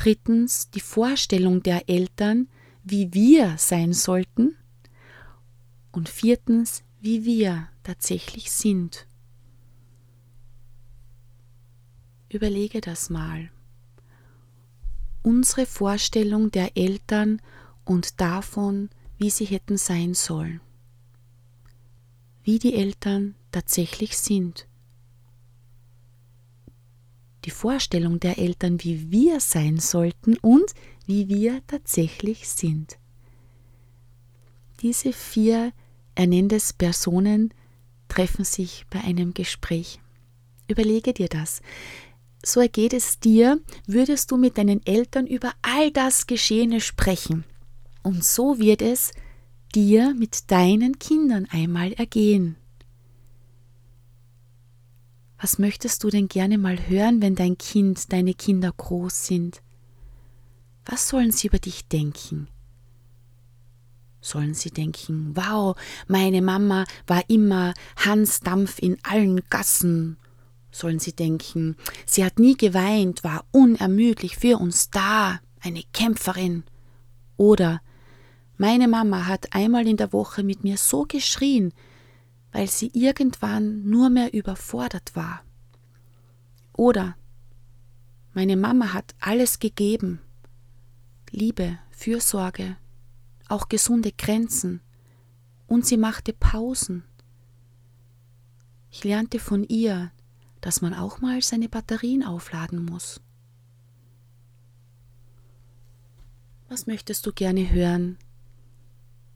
[0.00, 2.48] Drittens, die Vorstellung der Eltern,
[2.84, 4.56] wie wir sein sollten.
[5.92, 9.06] Und viertens, wie wir tatsächlich sind.
[12.30, 13.50] Überlege das mal
[15.22, 17.42] unsere Vorstellung der Eltern
[17.84, 20.60] und davon, wie sie hätten sein sollen.
[22.42, 24.66] Wie die Eltern tatsächlich sind.
[27.44, 30.74] Die Vorstellung der Eltern, wie wir sein sollten und
[31.06, 32.98] wie wir tatsächlich sind.
[34.80, 35.72] Diese vier,
[36.14, 36.26] er
[36.78, 37.54] Personen,
[38.08, 40.00] treffen sich bei einem Gespräch.
[40.68, 41.62] Überlege dir das
[42.44, 47.44] so ergeht es dir, würdest du mit deinen Eltern über all das Geschehene sprechen.
[48.02, 49.12] Und so wird es
[49.74, 52.56] dir mit deinen Kindern einmal ergehen.
[55.40, 59.62] Was möchtest du denn gerne mal hören, wenn dein Kind, deine Kinder groß sind?
[60.84, 62.48] Was sollen sie über dich denken?
[64.20, 65.76] Sollen sie denken, wow,
[66.08, 70.18] meine Mama war immer Hans Dampf in allen Gassen
[70.70, 71.76] sollen sie denken.
[72.06, 76.64] Sie hat nie geweint, war unermüdlich für uns da, eine Kämpferin.
[77.36, 77.80] Oder
[78.56, 81.72] meine Mama hat einmal in der Woche mit mir so geschrien,
[82.52, 85.42] weil sie irgendwann nur mehr überfordert war.
[86.72, 87.16] Oder
[88.32, 90.20] meine Mama hat alles gegeben.
[91.30, 92.76] Liebe, Fürsorge,
[93.48, 94.80] auch gesunde Grenzen
[95.66, 97.04] und sie machte Pausen.
[98.90, 100.10] Ich lernte von ihr,
[100.60, 103.20] dass man auch mal seine Batterien aufladen muss.
[106.68, 108.18] Was möchtest du gerne hören,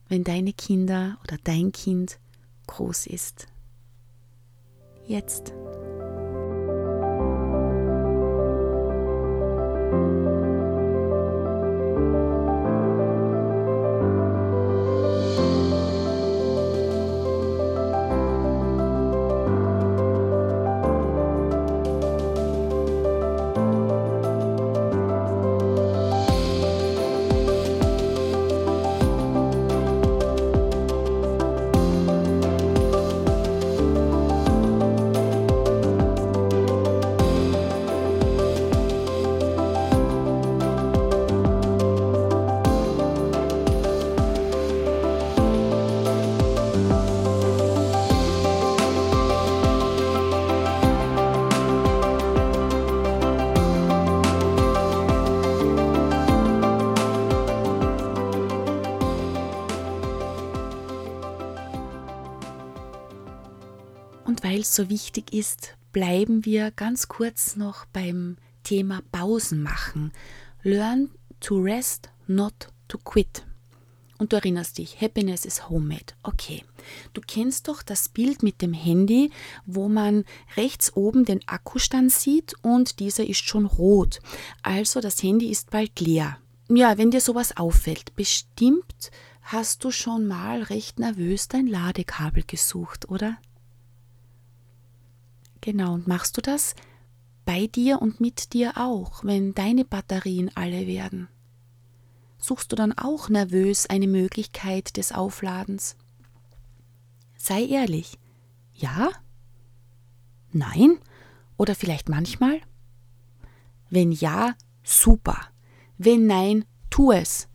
[0.08, 2.18] wenn deine Kinder oder dein Kind
[2.66, 3.46] groß ist?
[5.06, 5.52] Jetzt.
[64.74, 70.12] So wichtig ist, bleiben wir ganz kurz noch beim Thema Pausen machen.
[70.62, 71.10] Learn
[71.40, 73.44] to rest, not to quit.
[74.18, 76.14] Und du erinnerst dich, Happiness is homemade.
[76.22, 76.64] Okay.
[77.12, 79.30] Du kennst doch das Bild mit dem Handy,
[79.66, 80.24] wo man
[80.56, 84.20] rechts oben den Akkustand sieht und dieser ist schon rot.
[84.62, 86.38] Also das Handy ist bald leer.
[86.68, 89.10] Ja, wenn dir sowas auffällt, bestimmt
[89.42, 93.36] hast du schon mal recht nervös dein Ladekabel gesucht, oder?
[95.64, 96.74] Genau, und machst du das
[97.46, 101.26] bei dir und mit dir auch, wenn deine Batterien alle werden?
[102.36, 105.96] Suchst du dann auch nervös eine Möglichkeit des Aufladens?
[107.38, 108.18] Sei ehrlich.
[108.74, 109.08] Ja?
[110.52, 110.98] Nein?
[111.56, 112.60] Oder vielleicht manchmal?
[113.88, 115.48] Wenn ja, super.
[115.96, 117.48] Wenn nein, tu es.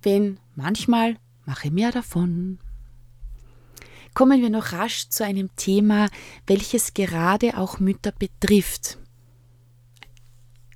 [0.00, 2.58] Wenn manchmal, mache mehr davon
[4.14, 6.08] kommen wir noch rasch zu einem Thema,
[6.46, 8.98] welches gerade auch Mütter betrifft.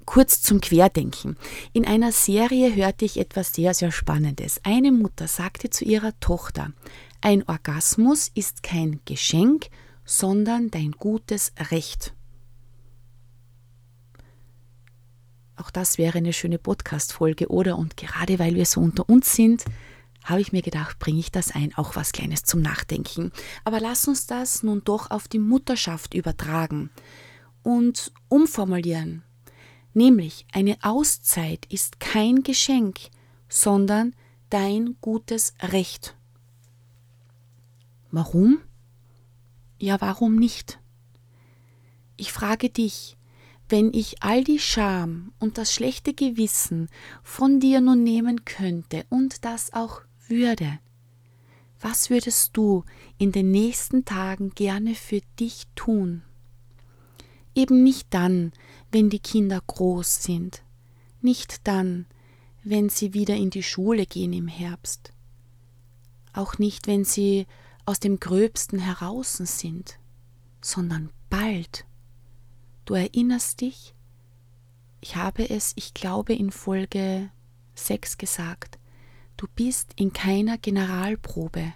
[0.04, 1.36] Kurz zum Querdenken.
[1.72, 4.60] In einer Serie hörte ich etwas sehr, sehr Spannendes.
[4.62, 6.72] Eine Mutter sagte zu ihrer Tochter,
[7.20, 9.68] ein Orgasmus ist kein Geschenk,
[10.04, 12.14] sondern dein gutes Recht.
[15.56, 17.78] Auch das wäre eine schöne Podcast-Folge, oder?
[17.78, 19.64] Und gerade weil wir so unter uns sind,
[20.24, 23.30] habe ich mir gedacht, bringe ich das ein, auch was Kleines zum Nachdenken.
[23.64, 26.90] Aber lass uns das nun doch auf die Mutterschaft übertragen
[27.62, 29.22] und umformulieren.
[29.92, 32.98] Nämlich, eine Auszeit ist kein Geschenk,
[33.48, 34.14] sondern
[34.50, 36.16] dein gutes Recht.
[38.10, 38.60] Warum?
[39.78, 40.80] Ja, warum nicht?
[42.16, 43.16] Ich frage dich,
[43.68, 46.88] wenn ich all die Scham und das schlechte Gewissen
[47.22, 50.78] von dir nun nehmen könnte und das auch würde.
[51.80, 52.84] Was würdest du
[53.18, 56.22] in den nächsten Tagen gerne für dich tun?
[57.54, 58.52] Eben nicht dann,
[58.90, 60.62] wenn die Kinder groß sind,
[61.20, 62.06] nicht dann,
[62.62, 65.12] wenn sie wieder in die Schule gehen im Herbst,
[66.32, 67.46] auch nicht, wenn sie
[67.84, 69.98] aus dem Gröbsten heraus sind,
[70.60, 71.84] sondern bald.
[72.86, 73.94] Du erinnerst dich?
[75.00, 77.30] Ich habe es, ich glaube, in Folge
[77.74, 78.78] 6 gesagt.
[79.44, 81.74] Du bist in keiner Generalprobe.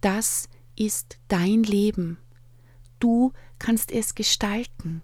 [0.00, 2.18] Das ist dein Leben.
[3.00, 5.02] Du kannst es gestalten.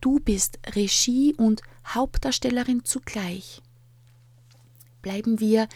[0.00, 3.62] Du bist Regie und Hauptdarstellerin zugleich.
[5.00, 5.68] Bleiben wir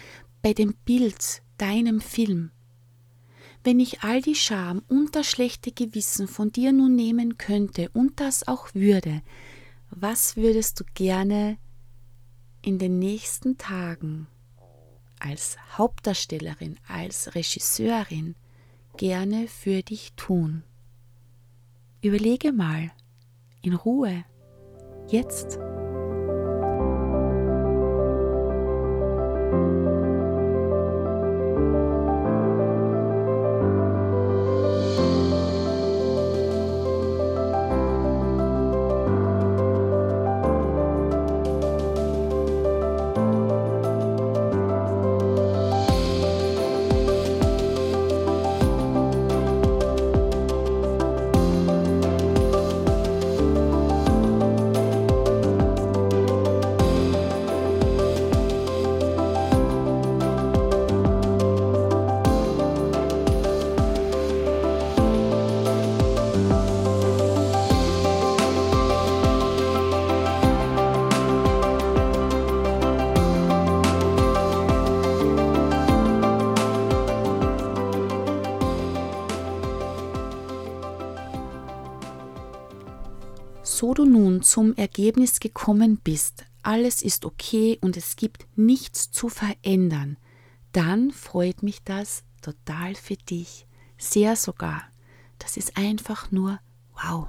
[0.43, 2.51] bei dem Bild, deinem Film.
[3.63, 8.19] Wenn ich all die Scham und das schlechte Gewissen von dir nun nehmen könnte und
[8.19, 9.23] das auch würde,
[9.91, 11.57] was würdest du gerne
[12.63, 14.27] in den nächsten Tagen
[15.19, 18.35] als Hauptdarstellerin, als Regisseurin
[18.97, 20.63] gerne für dich tun?
[22.03, 22.93] Überlege mal
[23.63, 24.25] in Ruhe,
[25.09, 25.59] jetzt.
[83.99, 90.17] Du nun zum Ergebnis gekommen bist, alles ist okay und es gibt nichts zu verändern,
[90.73, 93.67] dann freut mich das total für dich.
[93.99, 94.83] Sehr sogar.
[95.39, 96.59] Das ist einfach nur
[96.95, 97.29] wow.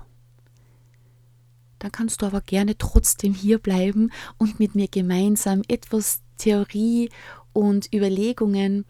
[1.80, 7.09] Dann kannst du aber gerne trotzdem hier bleiben und mit mir gemeinsam etwas Theorie
[7.53, 8.86] und Überlegungen,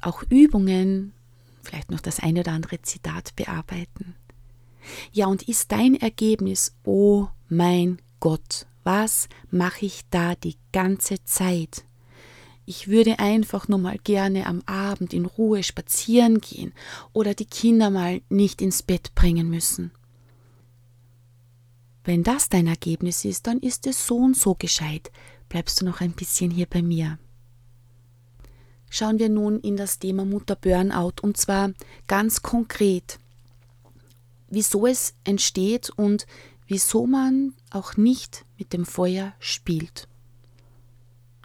[0.00, 1.12] auch Übungen,
[1.62, 4.16] vielleicht noch das eine oder andere Zitat bearbeiten.
[5.12, 11.84] Ja, und ist dein Ergebnis, oh mein Gott, was mache ich da die ganze Zeit?
[12.66, 16.72] Ich würde einfach nur mal gerne am Abend in Ruhe spazieren gehen
[17.12, 19.92] oder die Kinder mal nicht ins Bett bringen müssen.
[22.04, 25.10] Wenn das dein Ergebnis ist, dann ist es so und so gescheit.
[25.48, 27.18] Bleibst du noch ein bisschen hier bei mir.
[28.90, 31.72] Schauen wir nun in das Thema Mutter Burnout und zwar
[32.06, 33.18] ganz konkret,
[34.54, 36.26] wieso es entsteht und
[36.66, 40.08] wieso man auch nicht mit dem Feuer spielt.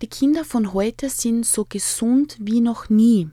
[0.02, 3.30] Die Kinder von heute sind so gesund wie noch nie.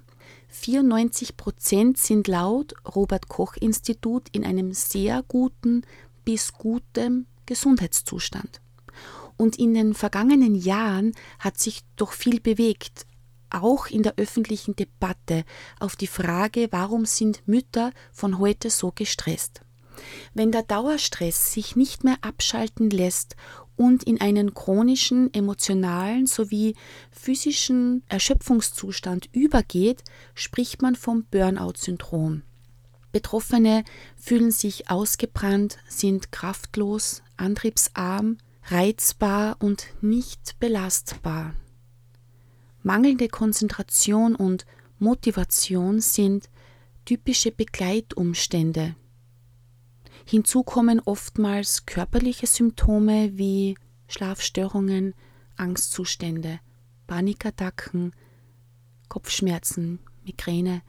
[0.49, 5.83] 94 Prozent sind laut Robert Koch Institut in einem sehr guten
[6.24, 8.61] bis gutem Gesundheitszustand.
[9.37, 13.07] Und in den vergangenen Jahren hat sich doch viel bewegt,
[13.51, 15.45] auch in der öffentlichen Debatte
[15.79, 19.61] auf die Frage, warum sind Mütter von heute so gestresst.
[20.34, 23.36] Wenn der Dauerstress sich nicht mehr abschalten lässt
[23.76, 26.74] und in einen chronischen emotionalen sowie
[27.11, 30.03] physischen Erschöpfungszustand übergeht,
[30.34, 32.42] spricht man vom Burnout-Syndrom.
[33.12, 33.84] Betroffene
[34.16, 41.55] fühlen sich ausgebrannt, sind kraftlos, antriebsarm, reizbar und nicht belastbar.
[42.82, 44.66] Mangelnde Konzentration und
[44.99, 46.49] Motivation sind
[47.05, 48.97] typische Begleitumstände
[50.29, 53.77] Hinzu kommen oftmals körperliche Symptome wie
[54.09, 55.14] Schlafstörungen,
[55.57, 56.59] Angstzustände,
[57.07, 58.12] Panikattacken,
[59.09, 60.83] Kopfschmerzen, Migräne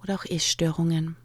[0.00, 1.16] oder auch Essstörungen.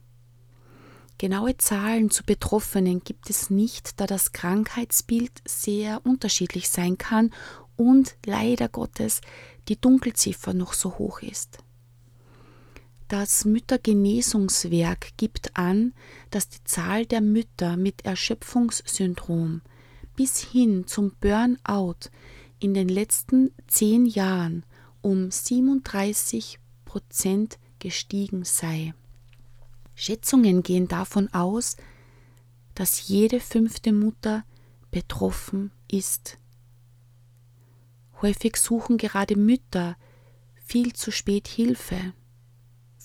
[1.19, 7.29] Genaue Zahlen zu Betroffenen gibt es nicht, da das Krankheitsbild sehr unterschiedlich sein kann
[7.75, 9.21] und leider Gottes
[9.67, 11.59] die Dunkelziffer noch so hoch ist.
[13.09, 15.93] Das Müttergenesungswerk gibt an,
[16.29, 19.61] dass die Zahl der Mütter mit Erschöpfungssyndrom
[20.15, 22.11] bis hin zum Burnout
[22.59, 24.63] in den letzten zehn Jahren
[25.01, 28.93] um 37 Prozent gestiegen sei.
[29.95, 31.77] Schätzungen gehen davon aus,
[32.75, 34.45] dass jede fünfte Mutter
[34.91, 36.37] betroffen ist.
[38.21, 39.97] Häufig suchen gerade Mütter
[40.63, 42.13] viel zu spät Hilfe.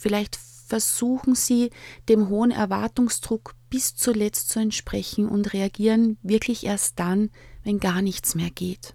[0.05, 1.71] Vielleicht versuchen sie,
[2.11, 7.31] dem hohen Erwartungsdruck bis zuletzt zu entsprechen und reagieren wirklich erst dann,
[7.63, 8.95] wenn gar nichts mehr geht.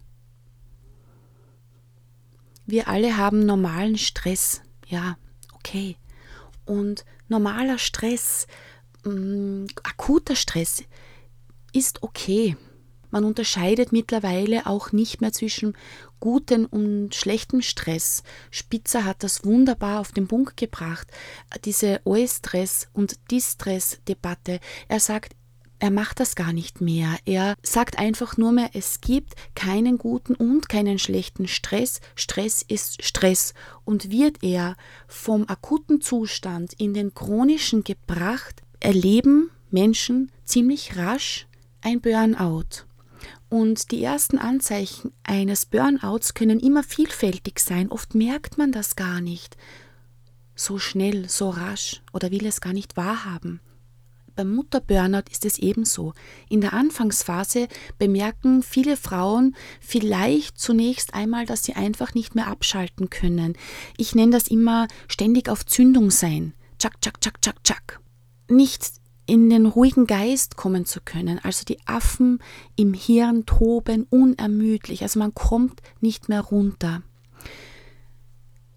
[2.68, 5.18] Wir alle haben normalen Stress, ja,
[5.56, 5.98] okay.
[6.64, 8.46] Und normaler Stress,
[9.04, 10.84] mh, mm, akuter Stress
[11.74, 12.56] ist okay.
[13.12, 15.76] Man unterscheidet mittlerweile auch nicht mehr zwischen
[16.20, 18.24] gutem und schlechtem Stress.
[18.52, 21.08] Spitzer hat das wunderbar auf den Punkt gebracht,
[21.66, 24.60] diese Eustress- und Distress-Debatte.
[24.88, 25.34] Er sagt,
[25.82, 27.18] er macht das gar nicht mehr.
[27.24, 32.02] Er sagt einfach nur mehr, es gibt keinen guten und keinen schlechten Stress.
[32.16, 33.54] Stress ist Stress.
[33.86, 34.76] Und wird er
[35.08, 41.48] vom akuten Zustand in den chronischen gebracht, erleben Menschen ziemlich rasch
[41.82, 42.89] ein Burnout.
[43.50, 47.90] Und die ersten Anzeichen eines Burnouts können immer vielfältig sein.
[47.90, 49.58] Oft merkt man das gar nicht.
[50.56, 53.60] So schnell, so rasch oder will es gar nicht wahrhaben.
[54.36, 56.14] Beim Mutterburnout ist es ebenso.
[56.48, 63.10] In der Anfangsphase bemerken viele Frauen vielleicht zunächst einmal, dass sie einfach nicht mehr abschalten
[63.10, 63.58] können.
[63.98, 66.54] Ich nenne das immer ständig auf Zündung sein.
[66.78, 68.00] Tschak, tschak, tschak, tschak, tschak.
[68.48, 68.99] Nicht
[69.30, 71.40] in den ruhigen Geist kommen zu können.
[71.44, 72.40] Also die Affen
[72.76, 75.04] im Hirn toben unermüdlich.
[75.04, 77.04] Also man kommt nicht mehr runter.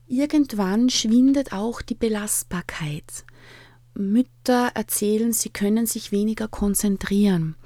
[0.06, 3.24] Irgendwann schwindet auch die Belastbarkeit.
[3.94, 7.56] Mütter erzählen, sie können sich weniger konzentrieren.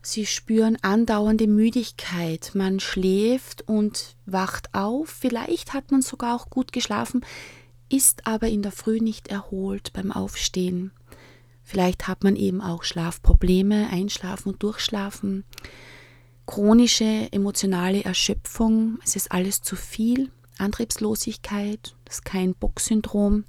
[0.00, 2.52] Sie spüren andauernde Müdigkeit.
[2.54, 5.10] Man schläft und wacht auf.
[5.10, 7.24] Vielleicht hat man sogar auch gut geschlafen,
[7.88, 10.92] ist aber in der Früh nicht erholt beim Aufstehen.
[11.72, 15.44] Vielleicht hat man eben auch Schlafprobleme, Einschlafen und Durchschlafen,
[16.44, 23.44] chronische emotionale Erschöpfung, es ist alles zu viel, Antriebslosigkeit, das kein Box-Syndrom,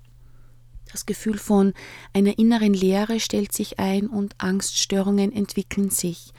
[0.90, 1.74] das Gefühl von
[2.14, 6.32] einer inneren Leere stellt sich ein und Angststörungen entwickeln sich.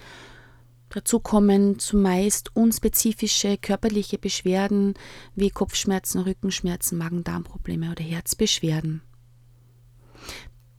[0.89, 4.95] Dazu kommen zumeist unspezifische körperliche Beschwerden
[5.35, 9.03] wie Kopfschmerzen, Rückenschmerzen, Magen-Darm-Probleme oder Herzbeschwerden.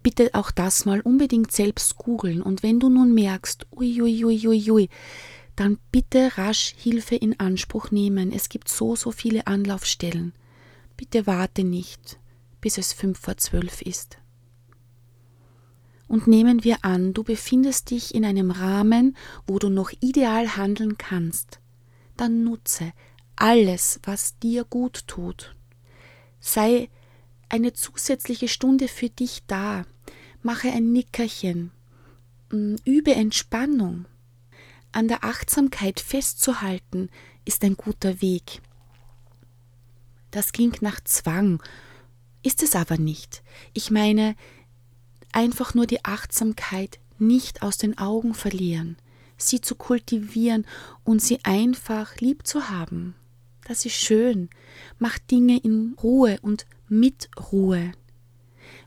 [0.05, 4.89] Bitte auch das mal unbedingt selbst googeln und wenn du nun merkst, uiuiuiui, ui, ui,
[5.55, 8.31] dann bitte rasch Hilfe in Anspruch nehmen.
[8.31, 10.33] Es gibt so, so viele Anlaufstellen.
[10.95, 12.19] Bitte warte nicht,
[12.61, 14.19] bis es fünf vor zwölf ist.
[16.07, 20.99] Und nehmen wir an, du befindest dich in einem Rahmen, wo du noch ideal handeln
[20.99, 21.59] kannst.
[22.15, 22.93] Dann nutze
[23.35, 25.55] alles, was dir gut tut.
[26.39, 26.91] Sei
[27.49, 29.85] eine zusätzliche Stunde für dich da.
[30.41, 31.71] Mache ein Nickerchen.
[32.51, 34.05] Mm, übe Entspannung.
[34.91, 37.09] An der Achtsamkeit festzuhalten
[37.43, 38.61] ist ein guter Weg.
[40.31, 41.61] Das klingt nach Zwang,
[42.43, 43.43] ist es aber nicht.
[43.73, 44.35] Ich meine,
[45.31, 48.97] einfach nur die Achtsamkeit nicht aus den Augen verlieren,
[49.37, 50.65] sie zu kultivieren
[51.03, 53.15] und sie einfach lieb zu haben.
[53.65, 54.49] Das ist schön.
[54.99, 57.91] Mach Dinge in Ruhe und mit Ruhe.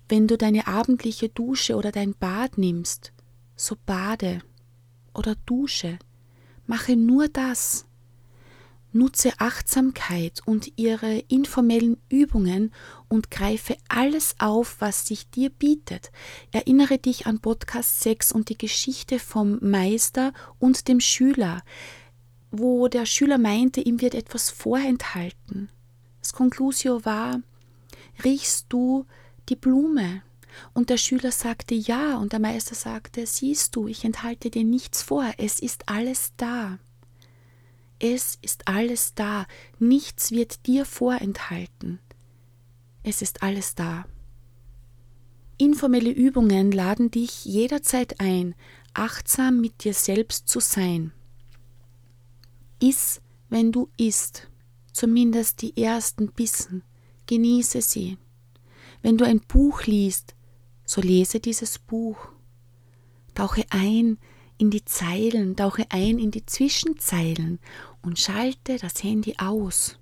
[0.09, 3.12] Wenn du deine abendliche Dusche oder dein Bad nimmst,
[3.57, 4.42] so bade
[5.14, 5.99] oder dusche.
[6.66, 7.84] Mache nur das.
[8.92, 12.72] Nutze Achtsamkeit und ihre informellen Übungen
[13.09, 16.11] und greife alles auf, was sich dir bietet.
[16.53, 21.62] Erinnere dich an Podcast 6 und die Geschichte vom Meister und dem Schüler,
[22.51, 25.68] wo der Schüler meinte, ihm wird etwas vorenthalten.
[26.20, 27.40] Das Conclusio war,
[28.24, 29.07] riechst du
[29.49, 30.22] die Blume?
[30.74, 35.03] Und der Schüler sagte ja, und der Meister sagte, siehst du, ich enthalte dir nichts
[35.03, 36.78] vor, es ist alles da.
[38.01, 39.46] Es ist alles da,
[39.78, 41.99] nichts wird dir vorenthalten.
[43.03, 44.07] Es ist alles da.
[45.57, 48.55] Informelle Übungen laden dich jederzeit ein,
[48.94, 51.12] achtsam mit dir selbst zu sein.
[52.80, 54.49] Iss, wenn du isst,
[54.92, 56.84] zumindest die ersten Bissen,
[57.29, 58.18] genieße sie.
[59.01, 60.35] Wenn du ein Buch liest,
[60.85, 62.19] so lese dieses Buch.
[63.35, 64.19] Tauche ein
[64.57, 67.61] in die Zeilen, tauche ein in die Zwischenzeilen
[68.02, 69.98] und schalte das Handy aus.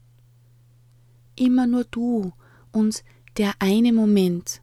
[1.35, 2.33] Immer nur du
[2.73, 3.05] und
[3.37, 4.63] der eine Moment,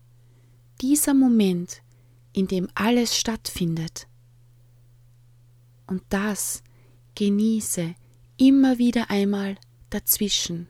[0.82, 1.84] dieser Moment,
[2.32, 4.08] in dem alles stattfindet.
[5.86, 6.64] Und das
[7.14, 7.94] genieße
[8.38, 9.58] immer wieder einmal
[9.92, 10.68] dazwischen,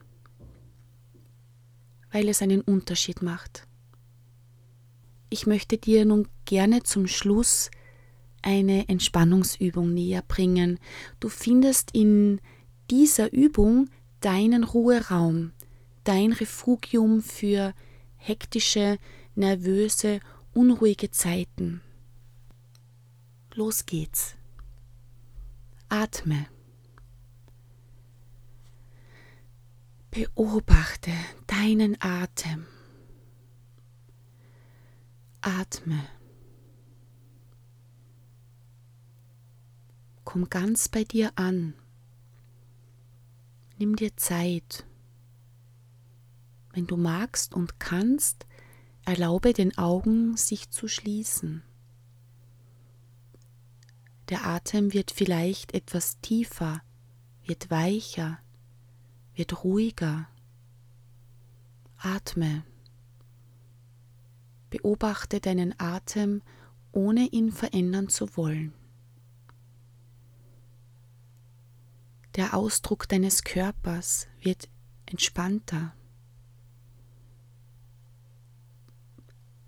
[2.14, 3.66] weil es einen Unterschied macht.
[5.30, 7.72] Ich möchte dir nun gerne zum Schluss
[8.40, 10.78] eine Entspannungsübung näher bringen.
[11.18, 12.40] Du findest in
[12.88, 15.50] dieser Übung deinen Ruheraum,
[16.04, 17.74] dein Refugium für
[18.14, 18.98] hektische,
[19.34, 20.20] nervöse,
[20.52, 21.80] unruhige Zeiten.
[23.54, 24.36] Los geht's.
[25.88, 26.46] Atme.
[30.14, 31.10] Beobachte
[31.48, 32.68] deinen Atem.
[35.40, 36.06] Atme.
[40.22, 41.74] Komm ganz bei dir an.
[43.76, 44.86] Nimm dir Zeit.
[46.72, 48.46] Wenn du magst und kannst,
[49.04, 51.64] erlaube den Augen sich zu schließen.
[54.28, 56.82] Der Atem wird vielleicht etwas tiefer,
[57.42, 58.38] wird weicher,
[59.34, 60.28] wird ruhiger.
[61.98, 62.64] Atme.
[64.70, 66.42] Beobachte deinen Atem,
[66.92, 68.72] ohne ihn verändern zu wollen.
[72.36, 74.68] Der Ausdruck deines Körpers wird
[75.06, 75.94] entspannter.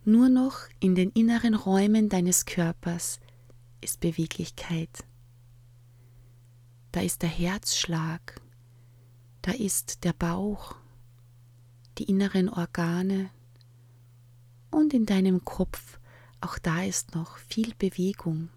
[0.04, 3.20] Nur noch in den inneren Räumen deines Körpers
[3.80, 5.04] ist Beweglichkeit.
[6.92, 8.40] Da ist der Herzschlag,
[9.46, 10.74] da ist der Bauch,
[11.98, 13.30] die inneren Organe
[14.72, 16.00] und in deinem Kopf,
[16.40, 18.48] auch da ist noch viel Bewegung.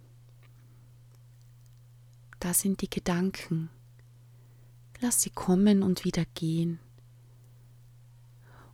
[2.39, 3.69] Da sind die Gedanken,
[4.99, 6.79] Lass sie kommen und wieder gehen.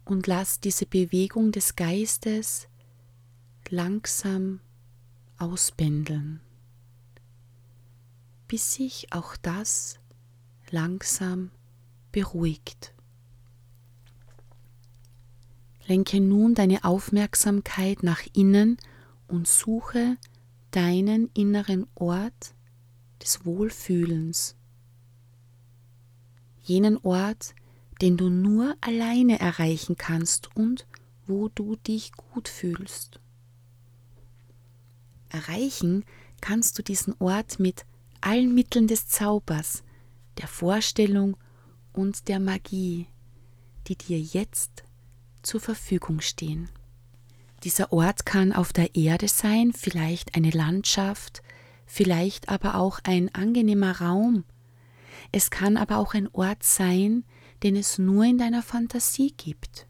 [0.06, 2.70] Und lass diese Bewegung des Geistes
[3.68, 4.62] langsam
[5.38, 6.40] auspendeln,
[8.48, 10.00] bis sich auch das
[10.72, 11.52] langsam
[12.16, 12.94] beruhigt.
[15.86, 18.78] Lenke nun deine Aufmerksamkeit nach innen
[19.28, 20.16] und suche
[20.72, 22.56] deinen inneren Ort
[23.22, 24.56] des Wohlfühlens
[26.62, 27.54] jenen Ort,
[28.02, 30.88] den du nur alleine erreichen kannst und
[31.28, 33.20] wo du dich gut fühlst.
[35.28, 36.06] Erreichen
[36.40, 37.86] kannst du diesen Ort mit
[38.22, 39.84] allen Mitteln des Zaubers,
[40.38, 41.36] der Vorstellung
[41.95, 43.07] und der Magie,
[43.88, 44.84] die dir jetzt
[45.41, 46.69] zur Verfügung stehen.
[47.63, 51.41] Dieser Ort kann auf der Erde sein, vielleicht eine Landschaft,
[51.85, 54.43] vielleicht aber auch ein angenehmer Raum.
[55.31, 57.23] Es kann aber auch ein Ort sein,
[57.63, 59.88] den es nur in deiner Fantasie gibt.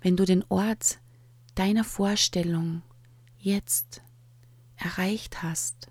[0.00, 0.98] Wenn du den Ort
[1.54, 2.82] deiner Vorstellung
[3.38, 4.02] jetzt
[4.76, 5.88] erreicht hast,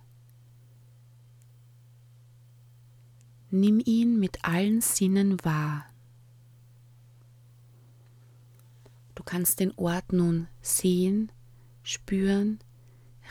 [3.54, 5.86] nimm ihn mit allen Sinnen wahr.
[9.14, 11.32] Du kannst den Ort nun sehen,
[11.84, 12.60] spüren,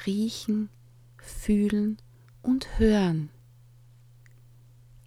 [0.06, 0.70] riechen,
[1.18, 1.98] fühlen
[2.40, 3.30] und hören.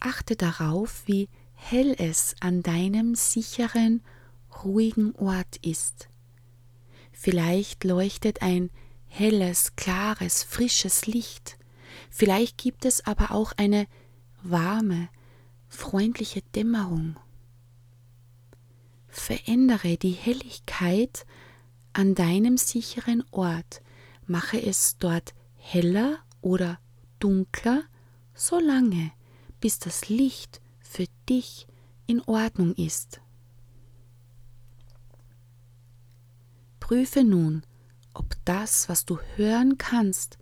[0.02, 4.04] Achte darauf, wie hell es an deinem sicheren,
[4.64, 6.10] ruhigen Ort ist.
[7.14, 8.70] Vielleicht leuchtet ein
[9.08, 11.58] helles, klares, frisches Licht.
[12.10, 13.88] Vielleicht gibt es aber auch eine
[14.50, 15.10] warme,
[15.68, 17.18] freundliche Dämmerung.
[19.08, 21.26] Verändere die Helligkeit
[21.94, 23.82] an deinem sicheren Ort,
[24.28, 26.80] mache es dort heller oder
[27.20, 27.84] dunkler,
[28.34, 29.12] so lange,
[29.62, 31.68] bis das Licht für dich
[32.08, 33.22] in Ordnung ist.
[36.80, 37.64] Prüfe nun,
[38.14, 40.38] ob das, was du hören kannst,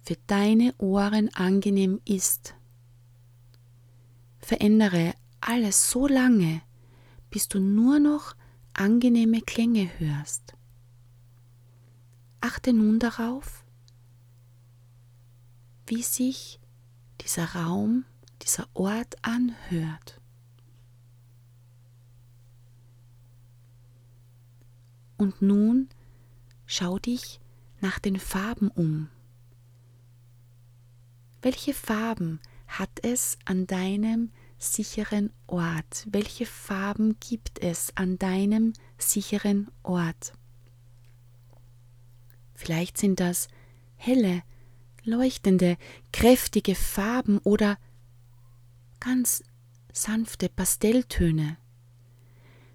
[0.00, 2.54] für deine Ohren angenehm ist.
[4.52, 6.60] Verändere alles so lange,
[7.30, 8.36] bis du nur noch
[8.74, 10.52] angenehme Klänge hörst.
[12.42, 13.64] Achte nun darauf,
[15.86, 16.60] wie sich
[17.22, 18.04] dieser Raum,
[18.42, 20.20] dieser Ort anhört.
[25.16, 25.88] Und nun
[26.66, 27.40] schau dich
[27.80, 29.08] nach den Farben um.
[31.40, 32.38] Welche Farben
[32.68, 34.30] hat es an deinem
[34.62, 36.06] sicheren Ort?
[36.10, 40.32] Welche Farben gibt es an deinem sicheren Ort?
[42.54, 43.48] Vielleicht sind das
[43.96, 44.42] helle,
[45.04, 45.76] leuchtende,
[46.12, 47.76] kräftige Farben oder
[49.00, 49.42] ganz
[49.92, 51.56] sanfte Pastelltöne.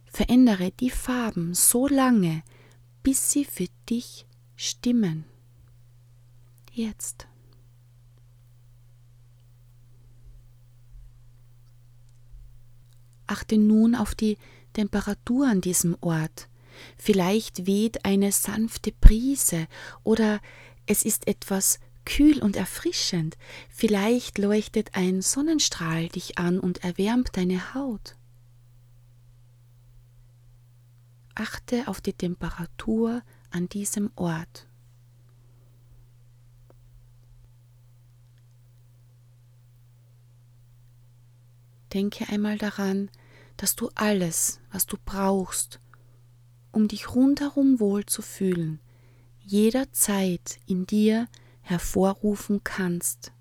[0.06, 2.44] Verändere die Farben so lange,
[3.02, 4.26] bis sie für dich
[4.58, 5.24] stimmen.
[6.72, 7.28] Jetzt.
[13.28, 14.38] Achte nun auf die
[14.74, 16.48] Temperatur an diesem Ort.
[16.98, 19.68] Vielleicht weht eine sanfte Brise
[20.04, 20.40] oder
[20.86, 23.38] es ist etwas kühl und erfrischend.
[23.70, 28.16] Vielleicht leuchtet ein Sonnenstrahl dich an und erwärmt deine Haut.
[31.36, 33.22] Achte auf die Temperatur
[33.52, 34.68] an diesem Ort.
[41.94, 43.10] Denke einmal daran,
[43.56, 45.80] dass du alles, was du brauchst,
[46.72, 48.80] um dich rundherum wohl zu fühlen,
[49.40, 51.28] jederzeit in dir
[51.62, 53.32] hervorrufen kannst.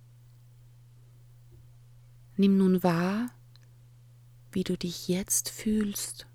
[2.36, 3.31] Nimm nun wahr,
[4.52, 6.27] wie du dich jetzt fühlst.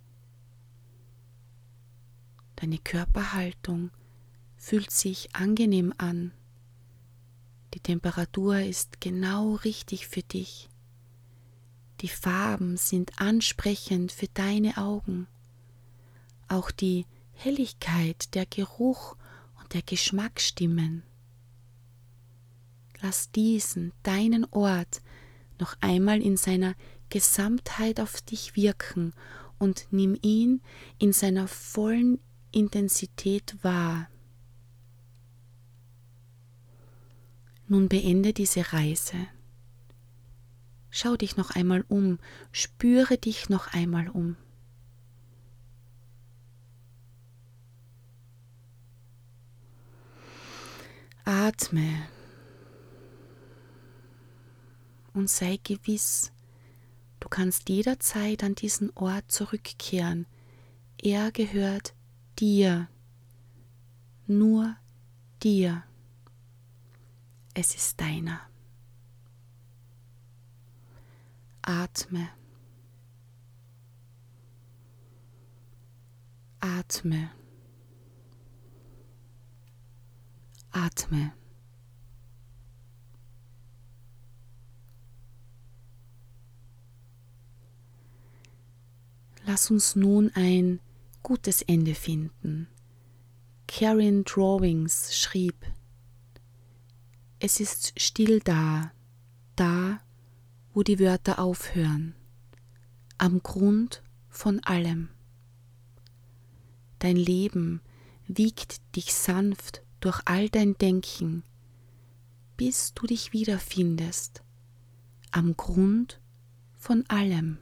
[2.55, 3.91] Deine Körperhaltung
[4.55, 6.31] fühlt sich angenehm an.
[7.73, 10.70] Die Temperatur ist genau richtig für dich.
[12.01, 15.27] Die Farben sind ansprechend für deine Augen.
[16.47, 19.15] Auch die Helligkeit, der Geruch
[19.59, 21.03] und der Geschmack stimmen.
[23.01, 25.01] Lass diesen, deinen Ort,
[25.59, 26.75] noch einmal in seiner
[27.09, 29.13] Gesamtheit auf dich wirken
[29.59, 30.61] und nimm ihn
[30.97, 32.19] in seiner vollen
[32.51, 34.09] Intensität wahr.
[37.67, 39.27] Nun beende diese Reise.
[40.91, 42.19] Schau dich noch einmal um,
[42.51, 44.35] spüre dich noch einmal um.
[51.23, 52.07] Atme
[55.13, 56.33] und sei gewiss,
[57.21, 60.25] du kannst jederzeit an diesen Ort zurückkehren.
[61.01, 61.93] Er gehört
[62.37, 62.89] dir,
[64.27, 64.75] nur
[65.41, 65.83] dir.
[67.53, 68.50] Es ist deiner.
[71.61, 72.29] Atme.
[76.59, 77.31] Atme.
[80.71, 81.33] Atme.
[89.45, 90.79] Lass uns nun ein
[91.23, 92.67] gutes Ende finden.
[93.67, 95.55] Karen Drawings schrieb,
[97.39, 98.91] es ist still da,
[99.55, 99.99] da,
[100.73, 102.15] wo die Wörter aufhören,
[103.17, 105.09] am Grund von allem.
[106.99, 107.81] Dein Leben
[108.27, 111.43] wiegt dich sanft durch all dein Denken,
[112.57, 114.43] bis du dich wiederfindest,
[115.31, 116.19] am Grund
[116.77, 117.57] von allem.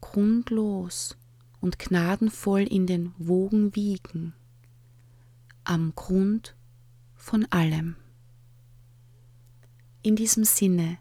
[0.00, 1.16] Grundlos
[1.60, 4.34] und gnadenvoll in den Wogen wiegen,
[5.64, 6.56] am Grund
[7.14, 7.96] von allem.
[10.02, 10.98] In diesem Sinne,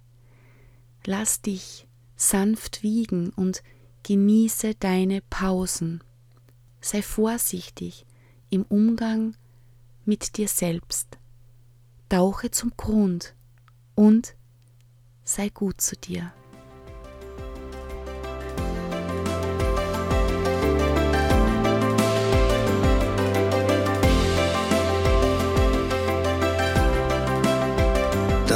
[1.06, 3.64] lass dich sanft wiegen und
[4.04, 6.04] genieße deine Pausen.
[6.80, 8.06] Sei vorsichtig
[8.50, 9.36] im Umgang
[10.06, 11.18] mit dir selbst.
[12.10, 13.36] Tauche zum Grund
[13.96, 14.36] und
[15.24, 16.34] sei gut zu dir.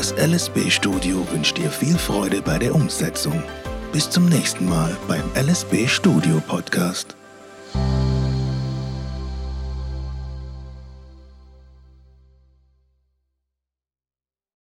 [0.05, 3.41] Das LSB Studio wünscht dir viel Freude bei der Umsetzung.
[3.91, 7.15] Bis zum nächsten Mal beim LSB Studio Podcast.